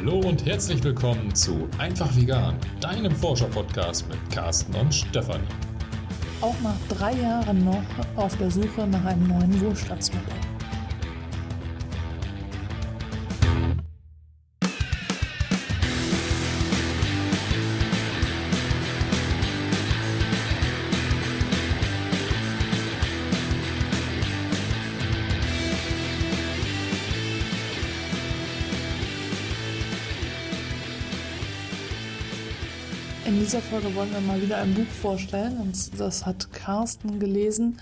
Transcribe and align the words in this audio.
Hallo 0.00 0.20
und 0.20 0.46
herzlich 0.46 0.82
willkommen 0.84 1.34
zu 1.34 1.68
Einfach 1.76 2.14
Vegan, 2.14 2.56
deinem 2.80 3.10
Forscher-Podcast 3.10 4.08
mit 4.08 4.18
Carsten 4.30 4.72
und 4.76 4.94
Stefanie. 4.94 5.42
Auch 6.40 6.54
nach 6.62 6.76
drei 6.88 7.14
Jahren 7.14 7.64
noch 7.64 7.82
auf 8.14 8.36
der 8.36 8.48
Suche 8.48 8.86
nach 8.86 9.04
einem 9.04 9.26
neuen 9.26 9.60
Wohlstandsmodell. 9.60 10.47
Dieser 33.48 33.62
Folge 33.62 33.94
wollen 33.94 34.12
wir 34.12 34.20
mal 34.20 34.42
wieder 34.42 34.58
ein 34.58 34.74
Buch 34.74 34.90
vorstellen 35.00 35.56
und 35.56 35.98
das 35.98 36.26
hat 36.26 36.52
Carsten 36.52 37.18
gelesen 37.18 37.80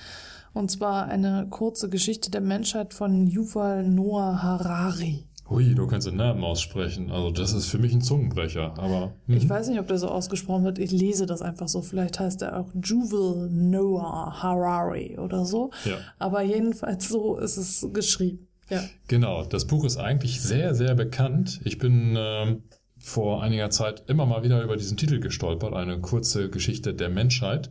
und 0.54 0.70
zwar 0.70 1.06
eine 1.06 1.48
kurze 1.50 1.88
Geschichte 1.88 2.30
der 2.30 2.40
Menschheit 2.40 2.94
von 2.94 3.26
Yuval 3.26 3.82
Noah 3.82 4.40
Harari. 4.44 5.24
Hui, 5.50 5.74
du 5.74 5.88
kannst 5.88 6.06
den 6.06 6.18
Namen 6.18 6.44
aussprechen. 6.44 7.10
Also 7.10 7.32
das 7.32 7.52
ist 7.52 7.66
für 7.66 7.78
mich 7.78 7.92
ein 7.92 8.00
Zungenbrecher, 8.00 8.78
aber... 8.78 9.14
Mhm. 9.26 9.38
Ich 9.38 9.48
weiß 9.48 9.66
nicht, 9.66 9.80
ob 9.80 9.88
der 9.88 9.98
so 9.98 10.06
ausgesprochen 10.06 10.62
wird. 10.62 10.78
Ich 10.78 10.92
lese 10.92 11.26
das 11.26 11.42
einfach 11.42 11.66
so. 11.66 11.82
Vielleicht 11.82 12.20
heißt 12.20 12.42
er 12.42 12.60
auch 12.60 12.68
Yuval 12.72 13.48
Noah 13.50 14.40
Harari 14.40 15.18
oder 15.18 15.44
so. 15.44 15.72
Ja. 15.84 15.96
Aber 16.20 16.42
jedenfalls 16.42 17.08
so 17.08 17.38
ist 17.38 17.56
es 17.56 17.88
geschrieben. 17.92 18.46
Ja. 18.70 18.84
Genau, 19.08 19.44
das 19.44 19.66
Buch 19.66 19.84
ist 19.84 19.96
eigentlich 19.96 20.40
sehr, 20.40 20.76
sehr 20.76 20.94
bekannt. 20.94 21.60
Ich 21.64 21.78
bin... 21.78 22.14
Ähm 22.16 22.62
vor 23.06 23.40
einiger 23.40 23.70
Zeit 23.70 24.02
immer 24.08 24.26
mal 24.26 24.42
wieder 24.42 24.60
über 24.64 24.76
diesen 24.76 24.96
Titel 24.96 25.20
gestolpert, 25.20 25.72
eine 25.74 26.00
kurze 26.00 26.50
Geschichte 26.50 26.92
der 26.92 27.08
Menschheit. 27.08 27.70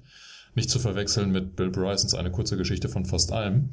Nicht 0.56 0.70
zu 0.70 0.80
verwechseln 0.80 1.30
mit 1.30 1.58
Bill 1.58 1.70
Brysons 1.70 2.16
eine 2.16 2.32
kurze 2.32 2.56
Geschichte 2.56 2.88
von 2.88 3.04
fast 3.04 3.34
allem. 3.34 3.72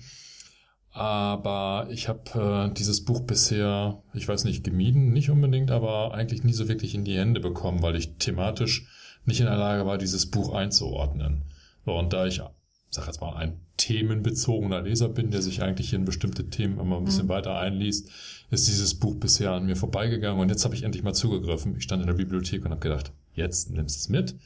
Aber 0.90 1.86
ich 1.88 2.08
habe 2.08 2.68
äh, 2.70 2.74
dieses 2.74 3.04
Buch 3.04 3.20
bisher, 3.20 4.02
ich 4.12 4.26
weiß 4.26 4.42
nicht, 4.42 4.64
gemieden, 4.64 5.12
nicht 5.12 5.30
unbedingt, 5.30 5.70
aber 5.70 6.14
eigentlich 6.14 6.42
nie 6.42 6.52
so 6.52 6.66
wirklich 6.66 6.96
in 6.96 7.04
die 7.04 7.16
Hände 7.16 7.38
bekommen, 7.38 7.80
weil 7.80 7.94
ich 7.94 8.16
thematisch 8.16 8.88
nicht 9.24 9.38
in 9.38 9.46
der 9.46 9.56
Lage 9.56 9.86
war, 9.86 9.98
dieses 9.98 10.28
Buch 10.28 10.52
einzuordnen. 10.52 11.44
So, 11.86 11.92
und 11.92 12.12
da 12.12 12.26
ich, 12.26 12.42
sag 12.90 13.06
jetzt 13.06 13.20
mal, 13.20 13.36
ein 13.36 13.60
themenbezogener 13.82 14.82
Leser 14.82 15.08
bin, 15.08 15.32
der 15.32 15.42
sich 15.42 15.60
eigentlich 15.60 15.92
in 15.92 16.04
bestimmte 16.04 16.48
Themen 16.48 16.78
immer 16.78 16.98
ein 16.98 17.04
bisschen 17.04 17.24
mhm. 17.24 17.30
weiter 17.30 17.58
einliest, 17.58 18.08
ist 18.50 18.68
dieses 18.68 18.94
Buch 18.94 19.16
bisher 19.16 19.50
an 19.50 19.66
mir 19.66 19.74
vorbeigegangen 19.74 20.40
und 20.40 20.50
jetzt 20.50 20.64
habe 20.64 20.76
ich 20.76 20.84
endlich 20.84 21.02
mal 21.02 21.14
zugegriffen. 21.14 21.74
Ich 21.76 21.82
stand 21.82 22.00
in 22.00 22.06
der 22.06 22.14
Bibliothek 22.14 22.64
und 22.64 22.70
habe 22.70 22.80
gedacht, 22.80 23.12
jetzt 23.34 23.70
nimmst 23.70 23.96
du 23.96 23.98
es 24.00 24.08
mit 24.08 24.36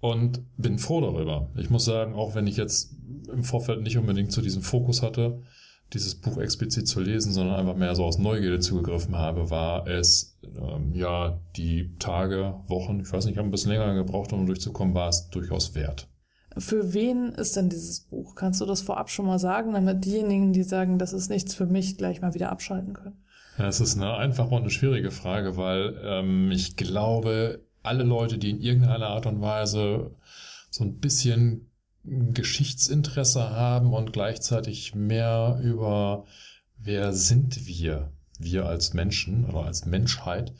und 0.00 0.42
bin 0.58 0.78
froh 0.78 1.00
darüber. 1.00 1.48
Ich 1.56 1.70
muss 1.70 1.86
sagen, 1.86 2.14
auch 2.14 2.34
wenn 2.34 2.46
ich 2.46 2.58
jetzt 2.58 2.94
im 3.32 3.42
Vorfeld 3.42 3.80
nicht 3.80 3.96
unbedingt 3.96 4.32
zu 4.32 4.42
diesem 4.42 4.60
Fokus 4.60 5.00
hatte, 5.00 5.40
dieses 5.94 6.16
Buch 6.16 6.36
explizit 6.36 6.86
zu 6.86 7.00
lesen, 7.00 7.32
sondern 7.32 7.56
einfach 7.56 7.76
mehr 7.76 7.94
so 7.94 8.04
aus 8.04 8.18
Neugierde 8.18 8.58
zugegriffen 8.58 9.16
habe, 9.16 9.48
war 9.48 9.86
es 9.86 10.36
ähm, 10.42 10.92
ja 10.92 11.40
die 11.56 11.96
Tage, 11.98 12.56
Wochen, 12.66 13.00
ich 13.00 13.10
weiß 13.10 13.24
nicht, 13.24 13.32
ich 13.32 13.38
habe 13.38 13.48
ein 13.48 13.52
bisschen 13.52 13.70
länger 13.70 13.94
gebraucht, 13.94 14.32
um 14.34 14.44
durchzukommen, 14.44 14.94
war 14.94 15.08
es 15.08 15.30
durchaus 15.30 15.74
wert. 15.74 16.06
Für 16.58 16.94
wen 16.94 17.32
ist 17.32 17.56
denn 17.56 17.68
dieses 17.68 18.00
Buch? 18.00 18.34
Kannst 18.34 18.60
du 18.60 18.66
das 18.66 18.80
vorab 18.80 19.10
schon 19.10 19.26
mal 19.26 19.38
sagen, 19.38 19.74
damit 19.74 20.04
diejenigen, 20.04 20.52
die 20.52 20.62
sagen, 20.62 20.98
das 20.98 21.12
ist 21.12 21.28
nichts 21.28 21.54
für 21.54 21.66
mich, 21.66 21.98
gleich 21.98 22.22
mal 22.22 22.34
wieder 22.34 22.50
abschalten 22.50 22.94
können? 22.94 23.22
Ja, 23.58 23.68
es 23.68 23.80
ist 23.80 23.96
eine 23.96 24.14
einfache 24.14 24.54
und 24.54 24.62
eine 24.62 24.70
schwierige 24.70 25.10
Frage, 25.10 25.56
weil 25.56 26.00
ähm, 26.02 26.50
ich 26.50 26.76
glaube, 26.76 27.64
alle 27.82 28.04
Leute, 28.04 28.38
die 28.38 28.50
in 28.50 28.60
irgendeiner 28.60 29.08
Art 29.08 29.26
und 29.26 29.40
Weise 29.40 30.14
so 30.70 30.84
ein 30.84 30.98
bisschen 30.98 31.70
Geschichtsinteresse 32.04 33.50
haben 33.50 33.92
und 33.92 34.12
gleichzeitig 34.12 34.94
mehr 34.94 35.58
über 35.62 36.24
wer 36.78 37.12
sind 37.12 37.66
wir, 37.66 38.12
wir 38.38 38.66
als 38.66 38.94
Menschen 38.94 39.44
oder 39.44 39.64
als 39.64 39.86
Menschheit 39.86 40.54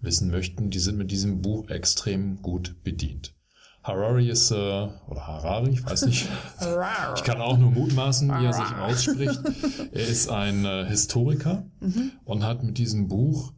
wissen 0.00 0.30
möchten, 0.30 0.70
die 0.70 0.78
sind 0.78 0.96
mit 0.96 1.10
diesem 1.10 1.42
Buch 1.42 1.68
extrem 1.68 2.42
gut 2.42 2.82
bedient. 2.82 3.34
Harari 3.82 4.28
ist, 4.28 4.50
äh, 4.50 4.54
oder 4.54 5.26
Harari, 5.26 5.70
ich 5.70 5.84
weiß 5.84 6.06
nicht. 6.06 6.28
ich 7.16 7.24
kann 7.24 7.40
auch 7.40 7.56
nur 7.56 7.70
mutmaßen, 7.70 8.28
wie 8.28 8.44
er 8.44 8.52
sich 8.52 8.76
ausspricht. 8.76 9.40
Er 9.92 10.06
ist 10.06 10.28
ein 10.28 10.64
äh, 10.64 10.86
Historiker 10.86 11.66
mhm. 11.80 12.12
und 12.24 12.44
hat 12.44 12.62
mit 12.62 12.78
diesem 12.78 13.08
Buch 13.08 13.52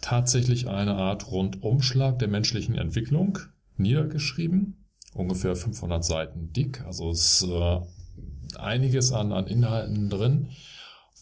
tatsächlich 0.00 0.68
eine 0.68 0.94
Art 0.94 1.30
Rundumschlag 1.30 2.18
der 2.18 2.28
menschlichen 2.28 2.74
Entwicklung 2.74 3.38
niedergeschrieben. 3.76 4.86
Ungefähr 5.14 5.54
500 5.54 6.04
Seiten 6.04 6.52
dick, 6.52 6.84
also 6.84 7.10
ist 7.10 7.46
äh, 7.48 7.80
einiges 8.58 9.12
an, 9.12 9.32
an 9.32 9.46
Inhalten 9.46 10.10
drin 10.10 10.48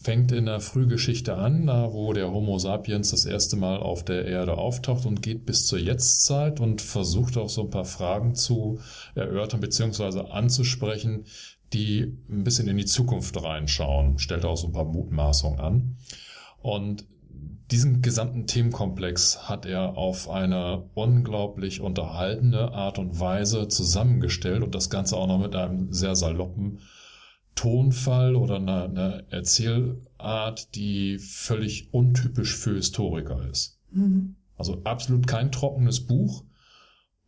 fängt 0.01 0.31
in 0.31 0.45
der 0.45 0.59
Frühgeschichte 0.59 1.35
an, 1.35 1.67
da 1.67 1.91
wo 1.91 2.13
der 2.13 2.31
Homo 2.31 2.59
sapiens 2.59 3.11
das 3.11 3.25
erste 3.25 3.55
Mal 3.55 3.77
auf 3.77 4.03
der 4.03 4.25
Erde 4.25 4.57
auftaucht 4.57 5.05
und 5.05 5.21
geht 5.21 5.45
bis 5.45 5.65
zur 5.65 5.79
Jetztzeit 5.79 6.59
und 6.59 6.81
versucht 6.81 7.37
auch 7.37 7.49
so 7.49 7.61
ein 7.61 7.69
paar 7.69 7.85
Fragen 7.85 8.35
zu 8.35 8.79
erörtern 9.15 9.61
bzw. 9.61 10.31
anzusprechen, 10.31 11.25
die 11.73 12.17
ein 12.29 12.43
bisschen 12.43 12.67
in 12.67 12.77
die 12.77 12.85
Zukunft 12.85 13.41
reinschauen, 13.41 14.19
stellt 14.19 14.45
auch 14.45 14.57
so 14.57 14.67
ein 14.67 14.73
paar 14.73 14.85
Mutmaßungen 14.85 15.59
an. 15.59 15.97
Und 16.61 17.05
diesen 17.71 18.01
gesamten 18.01 18.45
Themenkomplex 18.45 19.49
hat 19.49 19.65
er 19.65 19.97
auf 19.97 20.29
eine 20.29 20.83
unglaublich 20.93 21.81
unterhaltende 21.81 22.73
Art 22.73 22.99
und 22.99 23.19
Weise 23.19 23.67
zusammengestellt 23.69 24.61
und 24.61 24.75
das 24.75 24.89
Ganze 24.89 25.17
auch 25.17 25.27
noch 25.27 25.39
mit 25.39 25.55
einem 25.55 25.91
sehr 25.91 26.15
saloppen 26.15 26.79
Tonfall 27.55 28.35
oder 28.35 28.57
eine, 28.57 28.83
eine 28.83 29.23
Erzählart, 29.29 30.75
die 30.75 31.17
völlig 31.19 31.93
untypisch 31.93 32.55
für 32.55 32.75
Historiker 32.75 33.47
ist. 33.49 33.79
Mhm. 33.91 34.35
Also 34.57 34.81
absolut 34.83 35.27
kein 35.27 35.51
trockenes 35.51 36.05
Buch, 36.05 36.43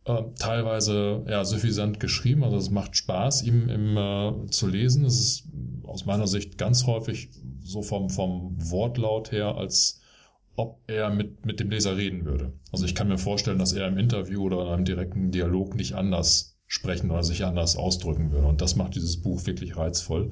äh, 0.04 0.22
teilweise 0.38 1.24
ja 1.28 1.44
suffisant 1.44 2.00
geschrieben, 2.00 2.44
also 2.44 2.56
es 2.56 2.70
macht 2.70 2.96
Spaß, 2.96 3.42
ihm, 3.42 3.68
ihm 3.68 3.96
äh, 3.96 4.46
zu 4.50 4.66
lesen. 4.66 5.04
Es 5.04 5.20
ist 5.20 5.48
aus 5.82 6.06
meiner 6.06 6.26
Sicht 6.26 6.58
ganz 6.58 6.86
häufig 6.86 7.30
so 7.62 7.82
vom, 7.82 8.08
vom 8.08 8.56
Wortlaut 8.70 9.32
her, 9.32 9.56
als 9.56 10.00
ob 10.56 10.80
er 10.86 11.10
mit, 11.10 11.46
mit 11.46 11.60
dem 11.60 11.70
Leser 11.70 11.96
reden 11.96 12.24
würde. 12.24 12.52
Also 12.72 12.84
ich 12.84 12.94
kann 12.94 13.08
mir 13.08 13.18
vorstellen, 13.18 13.58
dass 13.58 13.72
er 13.72 13.86
im 13.86 13.98
Interview 13.98 14.42
oder 14.42 14.62
in 14.62 14.68
einem 14.68 14.84
direkten 14.84 15.30
Dialog 15.30 15.74
nicht 15.74 15.94
anders 15.94 16.57
sprechen 16.68 17.10
oder 17.10 17.24
sich 17.24 17.44
anders 17.44 17.76
ausdrücken 17.76 18.30
würde. 18.30 18.46
Und 18.46 18.60
das 18.60 18.76
macht 18.76 18.94
dieses 18.94 19.20
Buch 19.20 19.46
wirklich 19.46 19.76
reizvoll. 19.76 20.30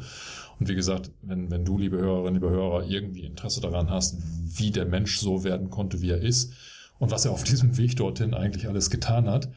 Und 0.60 0.68
wie 0.68 0.74
gesagt, 0.74 1.10
wenn, 1.22 1.50
wenn 1.50 1.64
du, 1.64 1.78
liebe 1.78 1.96
Hörerinnen, 1.96 2.34
liebe 2.34 2.50
Hörer, 2.50 2.86
irgendwie 2.86 3.24
Interesse 3.24 3.60
daran 3.60 3.90
hast, 3.90 4.18
wie 4.44 4.70
der 4.70 4.84
Mensch 4.84 5.18
so 5.18 5.42
werden 5.44 5.70
konnte, 5.70 6.02
wie 6.02 6.10
er 6.10 6.20
ist 6.20 6.52
und 6.98 7.10
was 7.10 7.24
er 7.24 7.32
auf 7.32 7.42
diesem 7.44 7.76
Weg 7.78 7.96
dorthin 7.96 8.34
eigentlich 8.34 8.68
alles 8.68 8.90
getan 8.90 9.28
hat, 9.28 9.50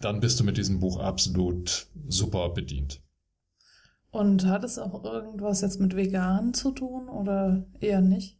dann 0.00 0.20
bist 0.20 0.38
du 0.38 0.44
mit 0.44 0.58
diesem 0.58 0.80
Buch 0.80 0.98
absolut 1.00 1.86
super 2.08 2.50
bedient. 2.50 3.00
Und 4.10 4.44
hat 4.44 4.62
es 4.64 4.78
auch 4.78 5.02
irgendwas 5.04 5.62
jetzt 5.62 5.80
mit 5.80 5.96
Vegan 5.96 6.52
zu 6.52 6.72
tun 6.72 7.08
oder 7.08 7.64
eher 7.80 8.02
nicht? 8.02 8.38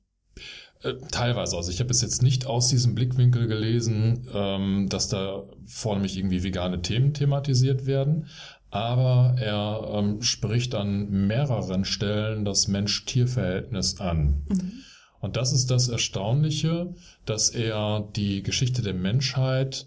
Äh, 0.82 0.94
teilweise. 1.10 1.56
Also 1.56 1.70
ich 1.70 1.80
habe 1.80 1.90
es 1.90 2.02
jetzt 2.02 2.22
nicht 2.22 2.46
aus 2.46 2.68
diesem 2.68 2.94
Blickwinkel 2.94 3.46
gelesen, 3.46 4.26
ähm, 4.34 4.88
dass 4.88 5.08
da 5.08 5.44
vornehmlich 5.66 6.16
irgendwie 6.16 6.42
vegane 6.42 6.82
Themen 6.82 7.14
thematisiert 7.14 7.86
werden. 7.86 8.26
Aber 8.70 9.36
er 9.38 9.98
ähm, 9.98 10.22
spricht 10.22 10.74
an 10.74 11.08
mehreren 11.10 11.84
Stellen 11.84 12.44
das 12.44 12.68
Mensch-Tier-Verhältnis 12.68 14.00
an. 14.00 14.44
Mhm. 14.48 14.72
Und 15.20 15.36
das 15.36 15.52
ist 15.52 15.70
das 15.70 15.88
Erstaunliche, 15.88 16.94
dass 17.26 17.50
er 17.50 18.08
die 18.16 18.42
Geschichte 18.42 18.82
der 18.82 18.94
Menschheit 18.94 19.86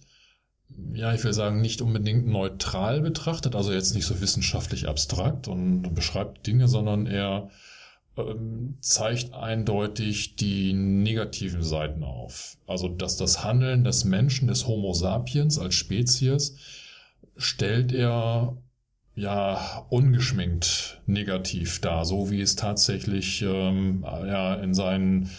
ja, 0.93 1.13
ich 1.13 1.23
will 1.23 1.33
sagen, 1.33 1.61
nicht 1.61 1.81
unbedingt 1.81 2.27
neutral 2.27 3.01
betrachtet, 3.01 3.55
also 3.55 3.71
jetzt 3.71 3.95
nicht 3.95 4.05
so 4.05 4.19
wissenschaftlich 4.19 4.87
abstrakt 4.87 5.47
und 5.47 5.93
beschreibt 5.93 6.45
Dinge, 6.47 6.67
sondern 6.67 7.05
er 7.05 7.49
zeigt 8.79 9.33
eindeutig 9.33 10.35
die 10.35 10.73
negativen 10.73 11.63
Seiten 11.63 12.03
auf. 12.03 12.57
Also, 12.65 12.87
dass 12.87 13.17
das 13.17 13.43
Handeln 13.43 13.83
des 13.83 14.05
Menschen, 14.05 14.47
des 14.47 14.67
Homo 14.67 14.93
sapiens 14.93 15.59
als 15.59 15.75
Spezies, 15.75 16.55
stellt 17.35 17.91
er 17.91 18.57
ja 19.15 19.85
ungeschminkt 19.89 21.01
negativ 21.05 21.79
dar, 21.79 22.05
so 22.05 22.29
wie 22.29 22.41
es 22.41 22.55
tatsächlich 22.55 23.41
ähm, 23.41 24.03
ja 24.03 24.55
in 24.55 24.73
seinen 24.73 25.29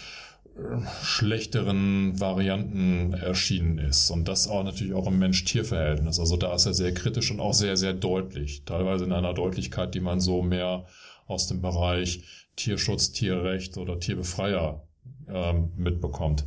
äh, 0.57 0.81
schlechteren 1.03 2.19
Varianten 2.19 3.13
erschienen 3.15 3.79
ist. 3.79 4.11
Und 4.11 4.29
das 4.29 4.49
auch 4.49 4.65
natürlich 4.65 4.95
auch 4.95 5.07
im 5.07 5.19
Mensch-Tier-Verhältnis. 5.19 6.19
Also 6.19 6.37
da 6.37 6.55
ist 6.55 6.67
er 6.67 6.75
sehr 6.75 6.93
kritisch 6.95 7.31
und 7.31 7.41
auch 7.41 7.55
sehr, 7.55 7.77
sehr 7.77 7.93
deutlich. 7.93 8.65
Teilweise 8.65 9.05
in 9.05 9.13
einer 9.13 9.35
Deutlichkeit, 9.35 9.95
die 9.95 10.01
man 10.01 10.21
so 10.21 10.43
mehr 10.43 10.87
aus 11.27 11.47
dem 11.49 11.61
Bereich 11.61 12.23
Tierschutz, 12.57 13.13
Tierrecht 13.13 13.77
oder 13.77 14.01
Tierbefreier 14.01 14.87
ähm, 15.29 15.73
mitbekommt. 15.77 16.45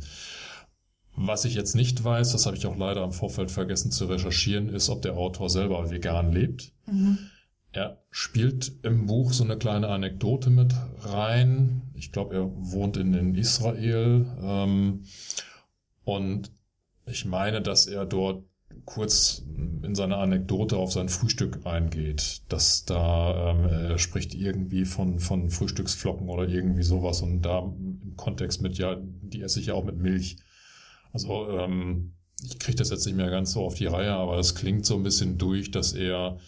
Was 1.16 1.44
ich 1.44 1.54
jetzt 1.54 1.74
nicht 1.74 2.02
weiß, 2.02 2.32
das 2.32 2.46
habe 2.46 2.56
ich 2.56 2.66
auch 2.66 2.76
leider 2.76 3.04
im 3.04 3.12
Vorfeld 3.12 3.50
vergessen 3.50 3.90
zu 3.90 4.06
recherchieren, 4.06 4.68
ist, 4.68 4.88
ob 4.88 5.02
der 5.02 5.16
Autor 5.16 5.50
selber 5.50 5.90
vegan 5.90 6.32
lebt. 6.32 6.72
Mhm. 6.86 7.18
Er 7.72 8.02
spielt 8.10 8.72
im 8.82 9.06
Buch 9.06 9.32
so 9.32 9.44
eine 9.44 9.56
kleine 9.56 9.88
Anekdote 9.88 10.50
mit 10.50 10.74
rein. 11.00 11.82
Ich 11.94 12.10
glaube, 12.10 12.34
er 12.34 12.50
wohnt 12.54 12.96
in, 12.96 13.14
in 13.14 13.34
Israel. 13.34 14.26
Ähm, 14.42 15.04
und 16.04 16.50
ich 17.06 17.24
meine, 17.24 17.62
dass 17.62 17.86
er 17.86 18.06
dort 18.06 18.44
kurz 18.84 19.44
in 19.82 19.94
seiner 19.94 20.18
Anekdote 20.18 20.76
auf 20.76 20.92
sein 20.92 21.08
Frühstück 21.08 21.60
eingeht, 21.64 22.42
dass 22.48 22.84
da 22.84 23.52
ähm, 23.52 23.64
er 23.64 23.98
spricht 23.98 24.34
irgendwie 24.34 24.84
von 24.84 25.20
von 25.20 25.50
Frühstücksflocken 25.50 26.28
oder 26.28 26.48
irgendwie 26.48 26.82
sowas 26.82 27.22
und 27.22 27.42
da 27.42 27.60
im 27.60 28.14
Kontext 28.16 28.62
mit 28.62 28.78
ja, 28.78 28.96
die 29.00 29.42
esse 29.42 29.60
ich 29.60 29.66
ja 29.66 29.74
auch 29.74 29.84
mit 29.84 29.96
Milch. 29.96 30.36
Also 31.12 31.48
ähm, 31.50 32.12
ich 32.42 32.58
kriege 32.58 32.76
das 32.76 32.90
jetzt 32.90 33.06
nicht 33.06 33.16
mehr 33.16 33.30
ganz 33.30 33.52
so 33.52 33.62
auf 33.62 33.74
die 33.74 33.86
Reihe, 33.86 34.12
aber 34.12 34.38
es 34.38 34.54
klingt 34.54 34.86
so 34.86 34.94
ein 34.94 35.02
bisschen 35.02 35.38
durch, 35.38 35.70
dass 35.70 35.92
er 35.92 36.38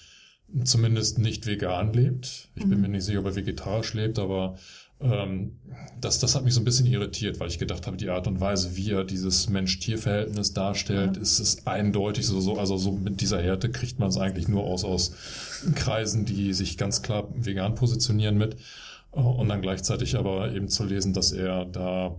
zumindest 0.64 1.18
nicht 1.18 1.46
vegan 1.46 1.92
lebt. 1.92 2.50
Ich 2.54 2.64
mhm. 2.64 2.70
bin 2.70 2.80
mir 2.82 2.88
nicht 2.88 3.04
sicher, 3.04 3.20
ob 3.20 3.26
er 3.26 3.36
vegetarisch 3.36 3.94
lebt, 3.94 4.18
aber 4.18 4.56
ähm, 5.02 5.58
das, 6.00 6.18
das 6.18 6.34
hat 6.34 6.44
mich 6.44 6.54
so 6.54 6.60
ein 6.60 6.64
bisschen 6.64 6.86
irritiert, 6.86 7.38
weil 7.40 7.48
ich 7.48 7.58
gedacht 7.58 7.86
habe, 7.86 7.96
die 7.96 8.10
Art 8.10 8.26
und 8.26 8.40
Weise, 8.40 8.76
wie 8.76 8.90
er 8.90 9.04
dieses 9.04 9.48
Mensch-Tier-Verhältnis 9.48 10.52
darstellt, 10.52 11.16
ja. 11.16 11.22
ist 11.22 11.38
es 11.38 11.66
eindeutig 11.66 12.26
so, 12.26 12.40
so, 12.40 12.58
also 12.58 12.76
so 12.76 12.92
mit 12.92 13.20
dieser 13.20 13.40
Härte 13.40 13.70
kriegt 13.70 13.98
man 13.98 14.08
es 14.08 14.16
eigentlich 14.16 14.48
nur 14.48 14.64
aus, 14.64 14.84
aus 14.84 15.14
Kreisen, 15.74 16.24
die 16.24 16.52
sich 16.52 16.76
ganz 16.76 17.02
klar 17.02 17.28
vegan 17.34 17.74
positionieren 17.74 18.36
mit. 18.36 18.56
Und 19.12 19.48
dann 19.48 19.60
gleichzeitig 19.60 20.16
aber 20.16 20.52
eben 20.52 20.68
zu 20.68 20.84
lesen, 20.84 21.12
dass 21.12 21.32
er 21.32 21.66
da 21.66 22.16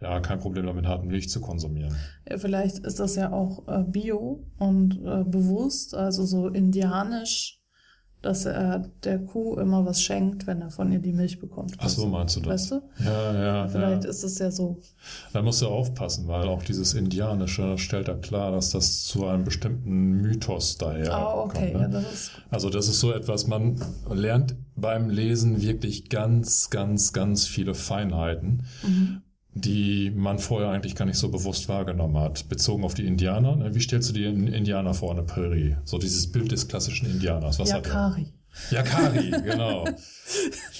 ja 0.00 0.20
kein 0.20 0.38
Problem 0.38 0.66
damit 0.66 0.86
hat, 0.86 1.04
Milch 1.04 1.30
zu 1.30 1.40
konsumieren. 1.40 1.96
Ja, 2.28 2.38
vielleicht 2.38 2.80
ist 2.80 3.00
das 3.00 3.16
ja 3.16 3.32
auch 3.32 3.66
äh, 3.66 3.82
bio 3.82 4.44
und 4.58 5.00
äh, 5.04 5.24
bewusst, 5.24 5.94
also 5.94 6.24
so 6.24 6.48
indianisch 6.48 7.63
dass 8.24 8.46
er 8.46 8.90
der 9.04 9.18
Kuh 9.18 9.56
immer 9.56 9.84
was 9.84 10.00
schenkt, 10.00 10.46
wenn 10.46 10.62
er 10.62 10.70
von 10.70 10.90
ihr 10.90 10.98
die 10.98 11.12
Milch 11.12 11.40
bekommt. 11.40 11.74
Ach 11.78 11.88
so, 11.88 12.06
meinst 12.06 12.36
du 12.36 12.40
das? 12.40 12.70
Weißt 12.70 12.70
du? 12.70 12.82
Ja, 13.04 13.44
ja. 13.44 13.68
Vielleicht 13.68 14.04
ja. 14.04 14.10
ist 14.10 14.22
es 14.24 14.38
ja 14.38 14.50
so. 14.50 14.80
Da 15.32 15.42
musst 15.42 15.60
du 15.60 15.66
aufpassen, 15.66 16.26
weil 16.26 16.48
auch 16.48 16.62
dieses 16.62 16.94
Indianische 16.94 17.76
stellt 17.76 18.08
da 18.08 18.14
klar, 18.14 18.52
dass 18.52 18.70
das 18.70 19.04
zu 19.04 19.26
einem 19.26 19.44
bestimmten 19.44 20.22
Mythos 20.22 20.78
daher 20.78 21.12
Ah, 21.14 21.34
okay. 21.42 21.72
Kommt, 21.72 21.74
ne? 21.74 21.80
ja, 21.82 21.88
das 21.88 22.12
ist 22.12 22.30
also 22.50 22.70
das 22.70 22.88
ist 22.88 23.00
so 23.00 23.12
etwas, 23.12 23.46
man 23.46 23.80
lernt 24.10 24.56
beim 24.76 25.10
Lesen 25.10 25.60
wirklich 25.60 26.08
ganz, 26.08 26.70
ganz, 26.70 27.12
ganz 27.12 27.46
viele 27.46 27.74
Feinheiten. 27.74 28.62
Mhm 28.82 29.23
die 29.54 30.12
man 30.14 30.38
vorher 30.38 30.70
eigentlich 30.70 30.96
gar 30.96 31.04
nicht 31.04 31.18
so 31.18 31.30
bewusst 31.30 31.68
wahrgenommen 31.68 32.18
hat, 32.18 32.48
bezogen 32.48 32.84
auf 32.84 32.94
die 32.94 33.06
Indianer. 33.06 33.54
Ne? 33.56 33.74
Wie 33.74 33.80
stellst 33.80 34.08
du 34.08 34.12
dir 34.12 34.28
einen 34.28 34.48
Indianer 34.48 34.94
vor, 34.94 35.12
eine 35.12 35.22
Prärie? 35.22 35.76
So 35.84 35.98
dieses 35.98 36.30
Bild 36.30 36.50
des 36.50 36.66
klassischen 36.66 37.08
Indianers. 37.08 37.58
Was 37.60 37.70
Yakari. 37.70 38.32
Yakari, 38.70 39.30
genau. 39.44 39.84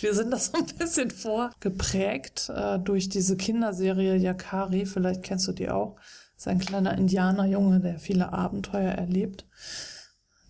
Wir 0.00 0.15
sind 0.15 0.31
das 0.31 0.47
so 0.47 0.59
ein 0.59 0.67
bisschen 0.79 1.11
vorgeprägt 1.11 2.50
äh, 2.55 2.79
durch 2.81 3.09
diese 3.09 3.37
Kinderserie 3.37 4.17
Yakari. 4.17 4.87
Vielleicht 4.87 5.23
kennst 5.23 5.47
du 5.47 5.53
die 5.53 5.71
auch. 5.71 5.97
Das 6.35 6.47
ist 6.47 6.49
ein 6.49 6.59
kleiner 6.59 6.99
Indianerjunge, 6.99 7.79
der 7.79 7.99
viele 8.00 8.32
Abenteuer 8.32 8.93
erlebt 8.93 9.47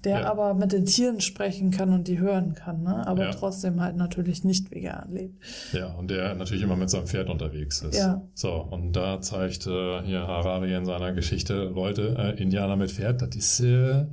der 0.04 0.20
ja. 0.20 0.30
aber 0.30 0.54
mit 0.54 0.72
den 0.72 0.86
Tieren 0.86 1.20
sprechen 1.20 1.70
kann 1.70 1.92
und 1.92 2.08
die 2.08 2.18
hören 2.18 2.54
kann, 2.54 2.82
ne? 2.82 3.06
aber 3.06 3.24
ja. 3.24 3.30
trotzdem 3.30 3.80
halt 3.80 3.96
natürlich 3.96 4.44
nicht 4.44 4.70
vegan 4.70 5.12
lebt. 5.12 5.42
Ja, 5.72 5.92
und 5.94 6.10
der 6.10 6.34
natürlich 6.34 6.62
immer 6.62 6.76
mit 6.76 6.90
seinem 6.90 7.06
Pferd 7.06 7.30
unterwegs 7.30 7.82
ist. 7.82 7.96
Ja. 7.96 8.22
So, 8.34 8.52
und 8.52 8.92
da 8.92 9.20
zeigt 9.20 9.66
äh, 9.66 10.02
hier 10.02 10.26
Harari 10.26 10.74
in 10.74 10.84
seiner 10.84 11.12
Geschichte, 11.12 11.64
Leute, 11.64 12.16
äh, 12.18 12.42
Indianer 12.42 12.76
mit 12.76 12.90
Pferd, 12.90 13.22
das 13.22 13.34
ist 13.34 13.60
äh, 13.60 14.06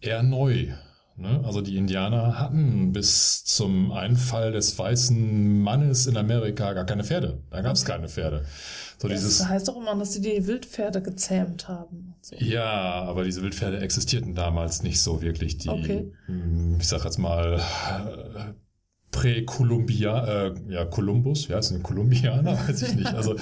eher 0.00 0.22
neu. 0.22 0.68
Ne? 1.16 1.42
Also 1.44 1.60
die 1.60 1.76
Indianer 1.76 2.38
hatten 2.38 2.92
bis 2.92 3.44
zum 3.44 3.92
Einfall 3.92 4.52
des 4.52 4.78
weißen 4.78 5.60
Mannes 5.60 6.06
in 6.06 6.16
Amerika 6.16 6.72
gar 6.72 6.84
keine 6.84 7.04
Pferde. 7.04 7.42
Da 7.50 7.60
gab 7.60 7.74
es 7.74 7.84
keine 7.84 8.08
Pferde. 8.08 8.44
So 8.98 9.08
das 9.08 9.20
dieses, 9.20 9.46
heißt 9.46 9.68
doch 9.68 9.76
immer, 9.76 9.94
dass 9.96 10.14
sie 10.14 10.20
die 10.20 10.46
Wildpferde 10.46 11.02
gezähmt 11.02 11.68
haben. 11.68 12.14
So. 12.22 12.36
Ja, 12.36 13.02
aber 13.02 13.24
diese 13.24 13.42
Wildpferde 13.42 13.80
existierten 13.80 14.34
damals 14.34 14.82
nicht 14.82 15.02
so 15.02 15.20
wirklich. 15.20 15.58
Die, 15.58 15.68
okay. 15.68 16.12
Hm, 16.26 16.78
ich 16.80 16.88
sag 16.88 17.04
jetzt 17.04 17.18
mal, 17.18 17.60
Prä-Kolumbia, 19.12 20.46
äh, 20.46 20.54
ja, 20.70 20.84
Kolumbus, 20.86 21.48
wie 21.48 21.54
heißt 21.54 21.70
denn 21.70 21.82
Kolumbianer, 21.82 22.58
weiß 22.66 22.82
ich 22.82 22.94
nicht. 22.96 23.14
Also 23.14 23.36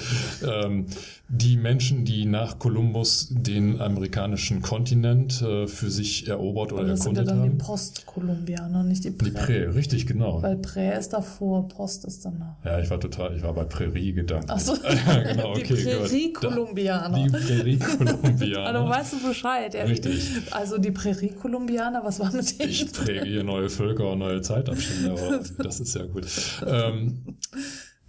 ähm, 0.45 0.85
die 1.33 1.55
Menschen, 1.55 2.03
die 2.03 2.25
nach 2.25 2.59
Kolumbus 2.59 3.29
den 3.31 3.79
amerikanischen 3.79 4.61
Kontinent 4.61 5.41
äh, 5.41 5.65
für 5.67 5.89
sich 5.89 6.27
erobert 6.27 6.73
oder 6.73 6.89
erkundet 6.89 6.89
haben. 6.89 6.97
Das 6.97 7.03
sind 7.03 7.15
ja 7.15 7.23
dann 7.23 7.39
haben. 7.39 7.57
die 7.57 7.63
Post-Kolumbianer, 7.63 8.83
nicht 8.83 9.05
die 9.05 9.11
Prä. 9.11 9.25
Die 9.25 9.31
Prä, 9.31 9.65
richtig, 9.69 10.07
genau. 10.07 10.43
Weil 10.43 10.57
Prä 10.57 10.97
ist 10.99 11.13
davor, 11.13 11.69
Post 11.69 12.03
ist 12.03 12.25
danach. 12.25 12.57
Ja, 12.65 12.79
ich 12.79 12.89
war 12.89 12.99
total, 12.99 13.33
ich 13.33 13.41
war 13.43 13.53
bei 13.53 13.63
Prärie 13.63 14.11
gedankt. 14.11 14.47
Ach 14.49 14.59
so, 14.59 14.73
genau, 15.23 15.55
die 15.55 15.61
okay, 15.61 15.75
Prärie-Kolumbianer. 15.75 17.23
Die 17.23 17.29
Prärie-Kolumbianer. 17.29 18.65
also 18.65 18.89
weißt 18.89 19.13
du 19.13 19.27
Bescheid. 19.29 19.73
Ja. 19.73 19.83
Richtig. 19.83 20.33
Also 20.51 20.79
die 20.79 20.91
Prärie-Kolumbianer, 20.91 22.03
was 22.03 22.19
war 22.19 22.33
mit 22.33 22.59
denen? 22.59 22.69
Ich 22.69 22.91
präge 22.91 23.25
hier 23.25 23.45
neue 23.45 23.69
Völker 23.69 24.11
und 24.11 24.19
neue 24.19 24.41
Zeitabstände, 24.41 25.11
aber 25.11 25.39
das 25.63 25.79
ist 25.79 25.95
ja 25.95 26.05
gut. 26.05 26.27
Ähm, 26.65 27.37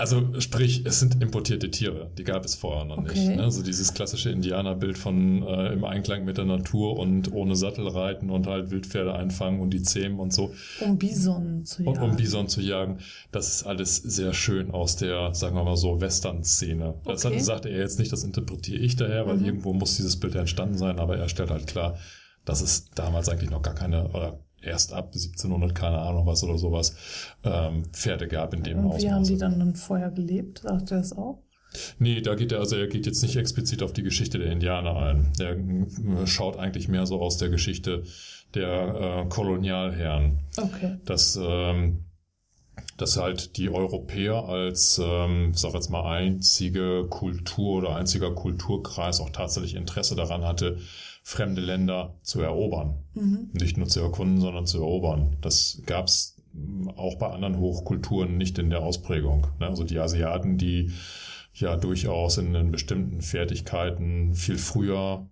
also 0.02 0.40
sprich, 0.40 0.82
es 0.84 0.98
sind 0.98 1.22
importierte 1.22 1.70
Tiere, 1.70 2.10
die 2.18 2.24
gab 2.24 2.44
es 2.44 2.56
vorher 2.56 2.84
noch 2.84 2.98
okay. 2.98 3.16
nicht. 3.16 3.36
Ne? 3.36 3.42
Also 3.44 3.62
dieses 3.62 3.94
klassische 3.94 4.30
Indianerbild 4.30 4.98
von 4.98 5.44
äh, 5.44 5.74
im 5.74 5.84
Einklang 5.84 6.24
mit 6.24 6.38
der 6.38 6.44
Natur 6.44 6.98
und 6.98 7.30
ohne 7.32 7.54
Sattel 7.54 7.86
reiten 7.86 8.28
und 8.28 8.48
halt 8.48 8.72
Wildpferde 8.72 9.14
einfangen 9.14 9.60
und 9.60 9.70
die 9.70 9.82
zähmen 9.82 10.18
und 10.18 10.32
so. 10.32 10.52
Um 10.80 10.98
Bison 10.98 11.64
zu 11.64 11.84
jagen. 11.84 11.96
Und 11.96 12.02
um 12.02 12.16
Bison 12.16 12.48
zu 12.48 12.60
jagen. 12.60 12.98
Das 13.30 13.54
ist 13.54 13.62
alles 13.62 13.94
sehr 13.96 14.34
schön 14.34 14.72
aus 14.72 14.96
der, 14.96 15.34
sagen 15.34 15.54
wir 15.54 15.62
mal 15.62 15.76
so, 15.76 16.00
Western-Szene. 16.00 16.94
Das 17.04 17.24
okay. 17.24 17.38
sagt 17.38 17.66
er 17.66 17.78
jetzt 17.78 18.00
nicht, 18.00 18.10
das 18.10 18.24
interpretiere 18.24 18.80
ich 18.80 18.96
daher, 18.96 19.28
weil 19.28 19.36
mhm. 19.36 19.44
irgendwo 19.44 19.72
muss 19.72 19.94
dieses 19.94 20.18
Bild 20.18 20.34
entstanden 20.34 20.78
sein, 20.78 20.98
aber 20.98 21.16
er 21.16 21.28
stellt 21.28 21.50
halt 21.50 21.68
klar, 21.68 21.96
dass 22.44 22.60
es 22.60 22.90
damals 22.96 23.28
eigentlich 23.28 23.50
noch 23.50 23.62
gar 23.62 23.76
keine, 23.76 24.08
oder 24.08 24.40
erst 24.62 24.92
ab 24.92 25.06
1700, 25.06 25.74
keine 25.74 25.98
Ahnung 25.98 26.26
was 26.26 26.42
oder 26.44 26.58
sowas, 26.58 26.94
ähm, 27.44 27.84
Pferde 27.92 28.28
gab 28.28 28.54
in 28.54 28.62
dem 28.62 28.78
Und 28.78 28.86
Ausmaß. 28.86 29.02
Wie 29.02 29.10
haben 29.10 29.24
die 29.24 29.38
dann, 29.38 29.58
dann 29.58 29.74
vorher 29.74 30.10
gelebt? 30.10 30.60
Sagt 30.60 30.90
er 30.90 30.98
das 30.98 31.12
auch? 31.12 31.42
Nee, 31.98 32.20
da 32.20 32.34
geht 32.34 32.52
er, 32.52 32.60
also 32.60 32.76
er 32.76 32.86
geht 32.86 33.06
jetzt 33.06 33.22
nicht 33.22 33.36
explizit 33.36 33.82
auf 33.82 33.92
die 33.92 34.02
Geschichte 34.02 34.38
der 34.38 34.52
Indianer 34.52 34.96
ein. 34.96 35.32
Er 35.38 35.56
äh, 35.56 36.26
schaut 36.26 36.58
eigentlich 36.58 36.88
mehr 36.88 37.06
so 37.06 37.20
aus 37.20 37.38
der 37.38 37.48
Geschichte 37.48 38.04
der 38.54 39.24
äh, 39.24 39.28
Kolonialherren. 39.28 40.40
Okay. 40.56 40.98
Dass, 41.04 41.38
ähm, 41.40 42.04
dass 42.98 43.16
halt 43.16 43.56
die 43.56 43.70
Europäer 43.70 44.48
als, 44.48 45.00
ähm, 45.02 45.52
sag 45.54 45.74
jetzt 45.74 45.90
mal, 45.90 46.10
einzige 46.10 47.06
Kultur 47.08 47.78
oder 47.78 47.96
einziger 47.96 48.34
Kulturkreis 48.34 49.20
auch 49.20 49.30
tatsächlich 49.30 49.74
Interesse 49.74 50.14
daran 50.14 50.44
hatte, 50.44 50.78
fremde 51.22 51.60
Länder 51.60 52.18
zu 52.22 52.40
erobern. 52.40 53.04
Mhm. 53.14 53.50
Nicht 53.52 53.76
nur 53.76 53.86
zu 53.86 54.00
erkunden, 54.00 54.40
sondern 54.40 54.66
zu 54.66 54.78
erobern. 54.78 55.36
Das 55.40 55.82
gab's 55.86 56.36
auch 56.96 57.16
bei 57.16 57.28
anderen 57.28 57.58
Hochkulturen 57.58 58.36
nicht 58.36 58.58
in 58.58 58.70
der 58.70 58.82
Ausprägung. 58.82 59.46
Ne? 59.58 59.66
Also 59.66 59.84
die 59.84 59.98
Asiaten, 59.98 60.58
die 60.58 60.92
ja 61.54 61.76
durchaus 61.76 62.38
in, 62.38 62.54
in 62.54 62.70
bestimmten 62.70 63.22
Fertigkeiten 63.22 64.34
viel 64.34 64.58
früher 64.58 65.28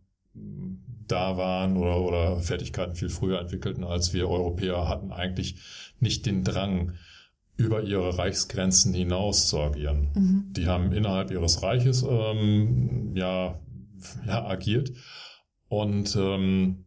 da 1.06 1.36
waren 1.36 1.76
oder, 1.76 2.00
oder 2.00 2.40
Fertigkeiten 2.40 2.94
viel 2.94 3.08
früher 3.08 3.40
entwickelten 3.40 3.84
als 3.84 4.14
wir 4.14 4.28
Europäer, 4.28 4.88
hatten 4.88 5.12
eigentlich 5.12 5.56
nicht 5.98 6.24
den 6.24 6.44
Drang, 6.44 6.92
über 7.60 7.82
ihre 7.82 8.16
Reichsgrenzen 8.16 8.94
hinaus 8.94 9.48
zu 9.48 9.60
agieren. 9.60 10.08
Mhm. 10.14 10.52
Die 10.54 10.66
haben 10.66 10.92
innerhalb 10.92 11.30
ihres 11.30 11.62
Reiches 11.62 12.02
ähm, 12.08 13.12
ja, 13.14 13.60
ja 14.26 14.46
agiert 14.46 14.92
und 15.70 16.16
ähm, 16.16 16.84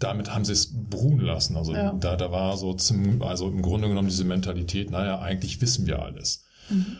damit 0.00 0.34
haben 0.34 0.44
sie 0.44 0.52
es 0.52 0.72
beruhen 0.72 1.20
lassen. 1.20 1.56
Also 1.56 1.74
ja. 1.74 1.92
da, 1.92 2.16
da 2.16 2.32
war 2.32 2.56
so 2.56 2.72
zum, 2.72 3.22
also 3.22 3.46
im 3.46 3.60
Grunde 3.60 3.88
genommen 3.88 4.08
diese 4.08 4.24
Mentalität, 4.24 4.90
naja, 4.90 5.20
eigentlich 5.20 5.60
wissen 5.60 5.86
wir 5.86 6.02
alles. 6.02 6.46
Mhm. 6.70 6.96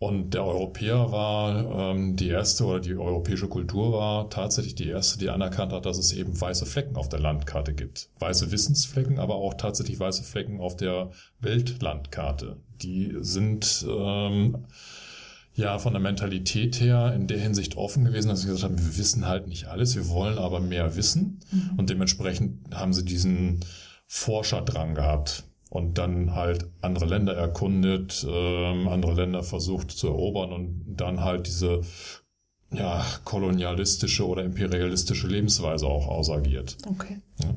Und 0.00 0.34
der 0.34 0.44
Europäer 0.44 1.12
war 1.12 1.92
ähm, 1.92 2.16
die 2.16 2.28
erste 2.28 2.64
oder 2.64 2.80
die 2.80 2.96
europäische 2.96 3.46
Kultur 3.46 3.92
war 3.92 4.28
tatsächlich 4.28 4.74
die 4.74 4.88
erste, 4.88 5.18
die 5.20 5.30
anerkannt 5.30 5.72
hat, 5.72 5.86
dass 5.86 5.98
es 5.98 6.12
eben 6.12 6.38
weiße 6.38 6.66
Flecken 6.66 6.96
auf 6.96 7.08
der 7.08 7.20
Landkarte 7.20 7.72
gibt. 7.72 8.10
Weiße 8.18 8.50
Wissensflecken, 8.50 9.20
aber 9.20 9.36
auch 9.36 9.54
tatsächlich 9.54 10.00
weiße 10.00 10.24
Flecken 10.24 10.60
auf 10.60 10.76
der 10.76 11.12
Weltlandkarte. 11.40 12.56
Die 12.82 13.14
sind 13.20 13.86
ähm, 13.88 14.66
ja 15.54 15.78
von 15.78 15.92
der 15.92 16.02
Mentalität 16.02 16.80
her 16.80 17.12
in 17.14 17.26
der 17.26 17.38
Hinsicht 17.38 17.76
offen 17.76 18.04
gewesen, 18.04 18.28
dass 18.28 18.40
sie 18.40 18.46
gesagt 18.48 18.64
haben, 18.64 18.78
wir 18.78 18.98
wissen 18.98 19.26
halt 19.26 19.46
nicht 19.46 19.66
alles, 19.66 19.94
wir 19.94 20.08
wollen 20.08 20.38
aber 20.38 20.60
mehr 20.60 20.96
wissen. 20.96 21.40
Mhm. 21.50 21.70
Und 21.76 21.90
dementsprechend 21.90 22.74
haben 22.74 22.92
sie 22.92 23.04
diesen 23.04 23.60
Forscherdrang 24.06 24.94
gehabt 24.94 25.44
und 25.70 25.98
dann 25.98 26.34
halt 26.34 26.66
andere 26.82 27.06
Länder 27.06 27.34
erkundet, 27.34 28.26
ähm, 28.28 28.88
andere 28.88 29.14
Länder 29.14 29.42
versucht 29.42 29.90
zu 29.90 30.08
erobern 30.08 30.52
und 30.52 30.84
dann 30.96 31.20
halt 31.20 31.46
diese 31.46 31.82
ja, 32.72 33.04
kolonialistische 33.24 34.26
oder 34.26 34.42
imperialistische 34.42 35.28
Lebensweise 35.28 35.86
auch 35.86 36.08
ausagiert. 36.08 36.76
Okay. 36.88 37.18
Ja. 37.42 37.54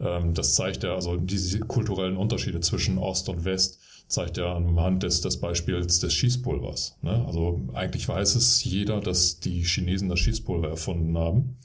Ähm, 0.00 0.34
das 0.34 0.54
zeigt 0.54 0.82
ja, 0.82 0.94
also 0.94 1.16
diese 1.16 1.60
kulturellen 1.60 2.16
Unterschiede 2.16 2.60
zwischen 2.60 2.98
Ost 2.98 3.28
und 3.28 3.44
West 3.44 3.80
zeigt 4.08 4.36
ja 4.36 4.54
anhand 4.54 5.02
des, 5.02 5.20
des 5.20 5.40
Beispiels 5.40 5.98
des 5.98 6.12
Schießpulvers. 6.12 6.98
Ne? 7.02 7.24
Also 7.26 7.68
eigentlich 7.72 8.08
weiß 8.08 8.34
es 8.34 8.62
jeder, 8.64 9.00
dass 9.00 9.40
die 9.40 9.62
Chinesen 9.62 10.08
das 10.08 10.20
Schießpulver 10.20 10.68
erfunden 10.68 11.16
haben. 11.16 11.56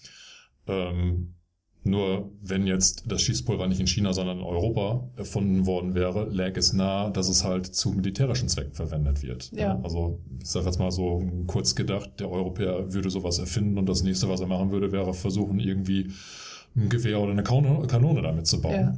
Ähm, 0.68 1.36
nur 1.84 2.32
wenn 2.42 2.68
jetzt 2.68 3.06
das 3.08 3.22
Schießpulver 3.22 3.68
nicht 3.68 3.80
in 3.80 3.88
China, 3.88 4.12
sondern 4.12 4.40
in 4.40 4.44
Europa 4.44 5.10
erfunden 5.16 5.66
worden 5.66 5.96
wäre, 5.96 6.28
läge 6.30 6.60
es 6.60 6.74
nahe, 6.74 7.12
dass 7.12 7.30
es 7.30 7.46
halt 7.46 7.68
zu 7.68 7.92
militärischen 7.92 8.50
Zwecken 8.50 8.74
verwendet 8.74 9.24
wird. 9.24 9.52
Ja. 9.54 9.80
Also 9.82 10.20
ich 10.42 10.50
sage 10.50 10.66
jetzt 10.66 10.80
mal 10.80 10.92
so 10.92 11.24
kurz 11.48 11.76
gedacht, 11.76 12.20
der 12.20 12.30
Europäer 12.30 12.94
würde 12.94 13.10
sowas 13.10 13.40
erfinden 13.40 13.78
und 13.78 13.88
das 13.88 14.04
nächste, 14.04 14.28
was 14.28 14.42
er 14.42 14.48
machen 14.48 14.72
würde, 14.72 14.92
wäre 14.92 15.14
versuchen, 15.14 15.60
irgendwie 15.60 16.12
ein 16.76 16.90
Gewehr 16.90 17.20
oder 17.20 17.32
eine 17.32 17.44
Kanone 17.44 18.22
damit 18.22 18.48
zu 18.48 18.62
bauen. 18.62 18.74
Ja. 18.74 18.98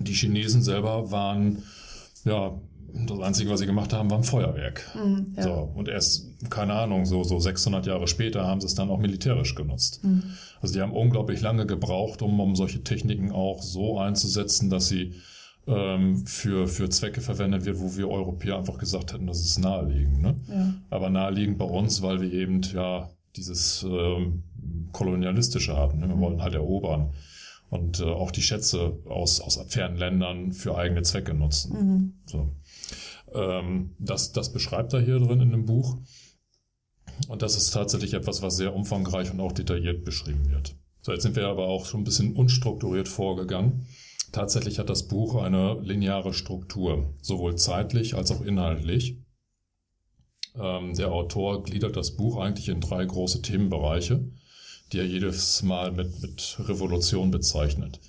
Die 0.00 0.12
Chinesen 0.12 0.62
selber 0.62 1.10
waren 1.10 1.62
ja 2.24 2.60
das 2.92 3.20
Einzige, 3.20 3.50
was 3.50 3.60
sie 3.60 3.66
gemacht 3.66 3.92
haben, 3.92 4.10
war 4.10 4.18
ein 4.18 4.24
Feuerwerk. 4.24 4.84
Mhm, 4.94 5.34
ja. 5.36 5.42
So, 5.42 5.72
und 5.74 5.88
erst, 5.88 6.50
keine 6.50 6.74
Ahnung, 6.74 7.04
so, 7.04 7.22
so 7.22 7.38
600 7.38 7.86
Jahre 7.86 8.08
später 8.08 8.46
haben 8.46 8.60
sie 8.60 8.66
es 8.66 8.74
dann 8.74 8.90
auch 8.90 8.98
militärisch 8.98 9.54
genutzt. 9.54 10.02
Mhm. 10.04 10.22
Also 10.60 10.74
die 10.74 10.80
haben 10.80 10.92
unglaublich 10.92 11.40
lange 11.40 11.66
gebraucht, 11.66 12.22
um, 12.22 12.40
um 12.40 12.56
solche 12.56 12.82
Techniken 12.82 13.30
auch 13.30 13.62
so 13.62 13.98
einzusetzen, 13.98 14.70
dass 14.70 14.88
sie 14.88 15.14
ähm, 15.66 16.26
für, 16.26 16.66
für 16.66 16.88
Zwecke 16.88 17.20
verwendet 17.20 17.66
wird, 17.66 17.78
wo 17.78 17.96
wir 17.96 18.08
Europäer 18.08 18.56
einfach 18.56 18.78
gesagt 18.78 19.12
hätten, 19.12 19.26
das 19.26 19.40
ist 19.40 19.58
naheliegend. 19.58 20.22
Ne? 20.22 20.36
Ja. 20.48 20.74
Aber 20.90 21.10
naheliegend 21.10 21.58
bei 21.58 21.66
uns, 21.66 22.00
weil 22.02 22.20
wir 22.20 22.32
eben 22.32 22.62
ja 22.62 23.10
dieses 23.38 23.84
ähm, 23.88 24.44
kolonialistische 24.92 25.76
hatten. 25.76 25.98
Ne? 25.98 26.08
Wir 26.08 26.18
wollten 26.18 26.42
halt 26.42 26.54
erobern 26.54 27.12
und 27.70 28.00
äh, 28.00 28.04
auch 28.04 28.30
die 28.30 28.42
Schätze 28.42 28.98
aus, 29.06 29.40
aus 29.40 29.58
fernen 29.68 29.96
Ländern 29.96 30.52
für 30.52 30.76
eigene 30.76 31.02
Zwecke 31.02 31.34
nutzen. 31.34 31.72
Mhm. 31.72 32.14
So. 32.26 32.50
Ähm, 33.34 33.94
das, 33.98 34.32
das 34.32 34.52
beschreibt 34.52 34.92
er 34.92 35.00
hier 35.00 35.18
drin 35.18 35.40
in 35.40 35.50
dem 35.50 35.66
Buch. 35.66 35.98
Und 37.28 37.42
das 37.42 37.56
ist 37.56 37.72
tatsächlich 37.72 38.14
etwas, 38.14 38.42
was 38.42 38.56
sehr 38.56 38.74
umfangreich 38.74 39.30
und 39.30 39.40
auch 39.40 39.52
detailliert 39.52 40.04
beschrieben 40.04 40.50
wird. 40.50 40.76
So, 41.02 41.12
jetzt 41.12 41.22
sind 41.22 41.36
wir 41.36 41.48
aber 41.48 41.66
auch 41.66 41.86
schon 41.86 42.02
ein 42.02 42.04
bisschen 42.04 42.34
unstrukturiert 42.34 43.08
vorgegangen. 43.08 43.86
Tatsächlich 44.32 44.78
hat 44.78 44.90
das 44.90 45.08
Buch 45.08 45.36
eine 45.36 45.80
lineare 45.80 46.34
Struktur, 46.34 47.14
sowohl 47.22 47.56
zeitlich 47.56 48.14
als 48.14 48.30
auch 48.30 48.42
inhaltlich. 48.42 49.18
Ähm, 50.56 50.94
der 50.94 51.12
Autor 51.12 51.62
gliedert 51.62 51.96
das 51.96 52.12
Buch 52.12 52.38
eigentlich 52.38 52.68
in 52.68 52.80
drei 52.80 53.04
große 53.04 53.42
Themenbereiche, 53.42 54.24
die 54.92 54.98
er 54.98 55.06
jedes 55.06 55.62
Mal 55.62 55.92
mit, 55.92 56.22
mit 56.22 56.56
Revolution 56.68 57.30
bezeichnet. 57.30 58.00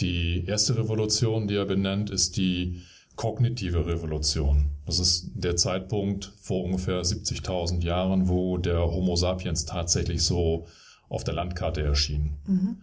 Die 0.00 0.44
erste 0.46 0.76
Revolution, 0.76 1.46
die 1.46 1.54
er 1.54 1.66
benennt, 1.66 2.10
ist 2.10 2.36
die 2.36 2.82
kognitive 3.16 3.86
Revolution. 3.86 4.70
Das 4.86 4.98
ist 4.98 5.30
der 5.34 5.56
Zeitpunkt 5.56 6.32
vor 6.40 6.64
ungefähr 6.64 7.02
70.000 7.02 7.82
Jahren, 7.82 8.28
wo 8.28 8.58
der 8.58 8.80
Homo 8.80 9.14
sapiens 9.14 9.64
tatsächlich 9.64 10.22
so 10.22 10.66
auf 11.08 11.22
der 11.22 11.34
Landkarte 11.34 11.82
erschien. 11.82 12.38
Mhm. 12.46 12.76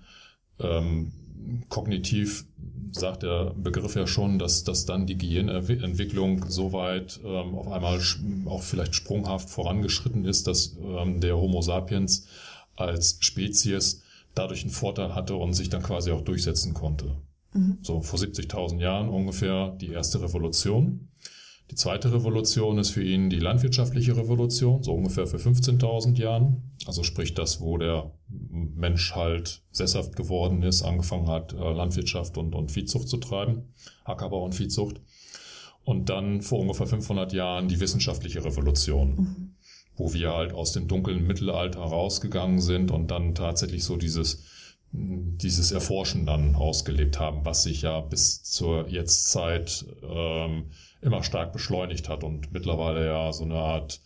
Ähm, 0.60 1.12
kognitiv 1.70 2.46
sagt 2.92 3.24
der 3.24 3.54
Begriff 3.56 3.96
ja 3.96 4.06
schon, 4.06 4.38
dass, 4.38 4.64
dass 4.64 4.86
dann 4.86 5.06
die 5.06 5.18
Gehirnentwicklung 5.18 6.46
soweit 6.50 7.20
ähm, 7.24 7.56
auf 7.56 7.72
einmal 7.72 8.02
auch 8.46 8.62
vielleicht 8.62 8.96
sprunghaft 8.96 9.50
vorangeschritten 9.50 10.26
ist, 10.26 10.48
dass 10.48 10.78
ähm, 10.84 11.22
der 11.22 11.38
Homo 11.38 11.62
sapiens 11.62 12.28
als 12.76 13.18
Spezies 13.22 14.04
dadurch 14.36 14.62
einen 14.62 14.72
Vorteil 14.72 15.16
hatte 15.16 15.36
und 15.36 15.54
sich 15.54 15.70
dann 15.70 15.84
quasi 15.84 16.12
auch 16.12 16.22
durchsetzen 16.22 16.74
konnte. 16.74 17.16
Mhm. 17.54 17.78
So 17.82 18.02
vor 18.02 18.20
70.000 18.20 18.80
Jahren 18.80 19.10
ungefähr 19.10 19.76
die 19.80 19.92
erste 19.92 20.22
Revolution. 20.22 21.10
Die 21.72 21.76
zweite 21.76 22.14
Revolution 22.14 22.78
ist 22.80 22.90
für 22.90 23.02
ihn 23.02 23.30
die 23.30 23.40
landwirtschaftliche 23.40 24.18
Revolution, 24.18 24.84
so 24.84 24.92
ungefähr 24.92 25.26
für 25.26 25.38
15.000 25.38 26.18
Jahren. 26.18 26.74
Also 26.86 27.02
sprich 27.02 27.34
das, 27.34 27.62
wo 27.62 27.78
der 27.78 28.12
Mensch 28.28 29.16
halt 29.16 29.62
sesshaft 29.72 30.18
geworden 30.18 30.64
ist, 30.64 30.84
angefangen 30.84 31.30
hat, 31.30 31.54
äh, 31.54 31.72
Landwirtschaft 31.72 32.38
und, 32.38 32.56
und 32.56 32.74
Viehzucht 32.74 33.08
zu 33.08 33.16
treiben, 33.18 33.74
Ackerbau 34.04 34.44
und 34.44 34.54
Viehzucht. 34.54 35.00
Und 35.86 36.10
dann 36.10 36.42
vor 36.42 36.60
ungefähr 36.60 36.88
500 36.88 37.32
Jahren 37.32 37.70
die 37.70 37.80
wissenschaftliche 37.80 38.44
Revolution, 38.44 39.16
Mhm. 39.16 39.56
wo 39.96 40.14
wir 40.14 40.34
halt 40.34 40.52
aus 40.52 40.74
dem 40.74 40.90
dunklen 40.90 41.26
Mittelalter 41.26 41.80
rausgegangen 41.80 42.60
sind 42.60 42.92
und 42.92 43.12
dann 43.12 43.34
tatsächlich 43.34 43.86
so 43.86 43.96
dieses 43.96 44.44
dieses 44.94 45.72
Erforschen 45.72 46.26
dann 46.26 46.56
ausgelebt 46.56 47.18
haben, 47.18 47.46
was 47.46 47.64
sich 47.64 47.84
ja 47.84 48.02
bis 48.02 48.44
zur 48.44 48.90
Jetztzeit 48.90 49.86
ähm, 50.04 50.66
immer 51.02 51.24
stark 51.24 51.52
beschleunigt 51.54 52.10
hat 52.10 52.24
und 52.24 52.52
mittlerweile 52.52 53.06
ja 53.06 53.34
so 53.34 53.44
eine 53.44 53.56
Art, 53.56 54.02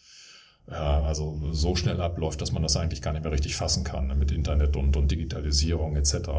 ja, 0.69 1.03
also 1.03 1.51
so 1.51 1.75
schnell 1.75 2.01
abläuft, 2.01 2.41
dass 2.41 2.51
man 2.51 2.63
das 2.63 2.77
eigentlich 2.77 3.01
gar 3.01 3.13
nicht 3.13 3.23
mehr 3.23 3.31
richtig 3.31 3.55
fassen 3.55 3.83
kann 3.83 4.07
ne, 4.07 4.15
mit 4.15 4.31
Internet 4.31 4.75
und, 4.75 4.95
und 4.97 5.11
Digitalisierung 5.11 5.95
etc. 5.95 6.29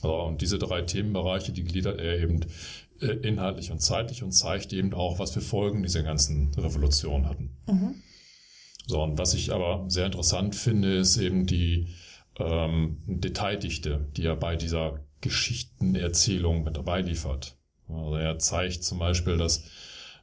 So, 0.00 0.14
und 0.22 0.40
diese 0.40 0.58
drei 0.58 0.82
Themenbereiche, 0.82 1.52
die 1.52 1.64
gliedert 1.64 2.00
er 2.00 2.18
eben 2.18 2.46
äh, 3.00 3.06
inhaltlich 3.06 3.70
und 3.70 3.80
zeitlich 3.80 4.22
und 4.22 4.32
zeigt 4.32 4.72
eben 4.72 4.94
auch, 4.94 5.18
was 5.18 5.32
für 5.32 5.40
Folgen 5.40 5.82
diese 5.82 6.02
ganzen 6.02 6.54
Revolutionen 6.54 7.28
hatten. 7.28 7.56
Mhm. 7.66 7.94
So, 8.86 9.02
und 9.02 9.18
was 9.18 9.34
ich 9.34 9.52
aber 9.52 9.84
sehr 9.88 10.06
interessant 10.06 10.56
finde, 10.56 10.96
ist 10.96 11.16
eben 11.16 11.46
die 11.46 11.88
ähm, 12.38 12.98
Detaildichte, 13.06 14.08
die 14.16 14.24
er 14.24 14.36
bei 14.36 14.56
dieser 14.56 15.00
Geschichtenerzählung 15.20 16.64
mit 16.64 16.76
dabei 16.76 17.00
liefert. 17.00 17.56
Also 17.94 18.14
er 18.16 18.38
zeigt 18.38 18.84
zum 18.84 18.98
Beispiel, 18.98 19.36
dass 19.36 19.62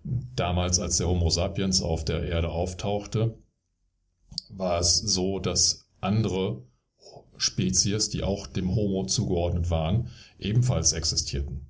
damals, 0.04 0.80
als 0.80 0.98
der 0.98 1.08
Homo 1.08 1.30
sapiens 1.30 1.82
auf 1.82 2.06
der 2.06 2.24
Erde 2.24 2.50
auftauchte, 2.50 3.38
war 4.50 4.80
es 4.80 4.98
so, 4.98 5.40
dass 5.40 5.88
andere 6.02 6.64
Spezies, 7.38 8.10
die 8.10 8.24
auch 8.24 8.48
dem 8.48 8.76
Homo 8.76 9.06
zugeordnet 9.06 9.70
waren, 9.70 10.10
ebenfalls 10.40 10.94
existierten. 10.94 11.66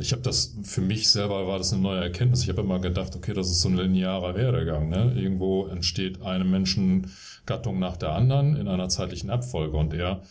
Ich 0.00 0.10
habe 0.10 0.22
das 0.22 0.56
für 0.64 0.80
mich 0.80 1.08
selber 1.08 1.46
war 1.46 1.58
das 1.58 1.72
eine 1.72 1.82
neue 1.82 2.00
Erkenntnis. 2.02 2.42
Ich 2.42 2.48
habe 2.48 2.62
immer 2.62 2.80
gedacht, 2.80 3.14
okay, 3.14 3.32
das 3.32 3.48
ist 3.48 3.60
so 3.60 3.68
ein 3.68 3.76
linearer 3.76 4.34
Werdegang. 4.34 4.88
Ne? 4.88 5.12
Irgendwo 5.16 5.66
entsteht 5.68 6.20
eine 6.22 6.44
Menschengattung 6.44 7.78
nach 7.78 7.96
der 7.96 8.10
anderen 8.12 8.56
in 8.56 8.66
einer 8.66 8.88
zeitlichen 8.88 9.30
Abfolge 9.30 9.76
und 9.76 9.94
er 9.94 10.22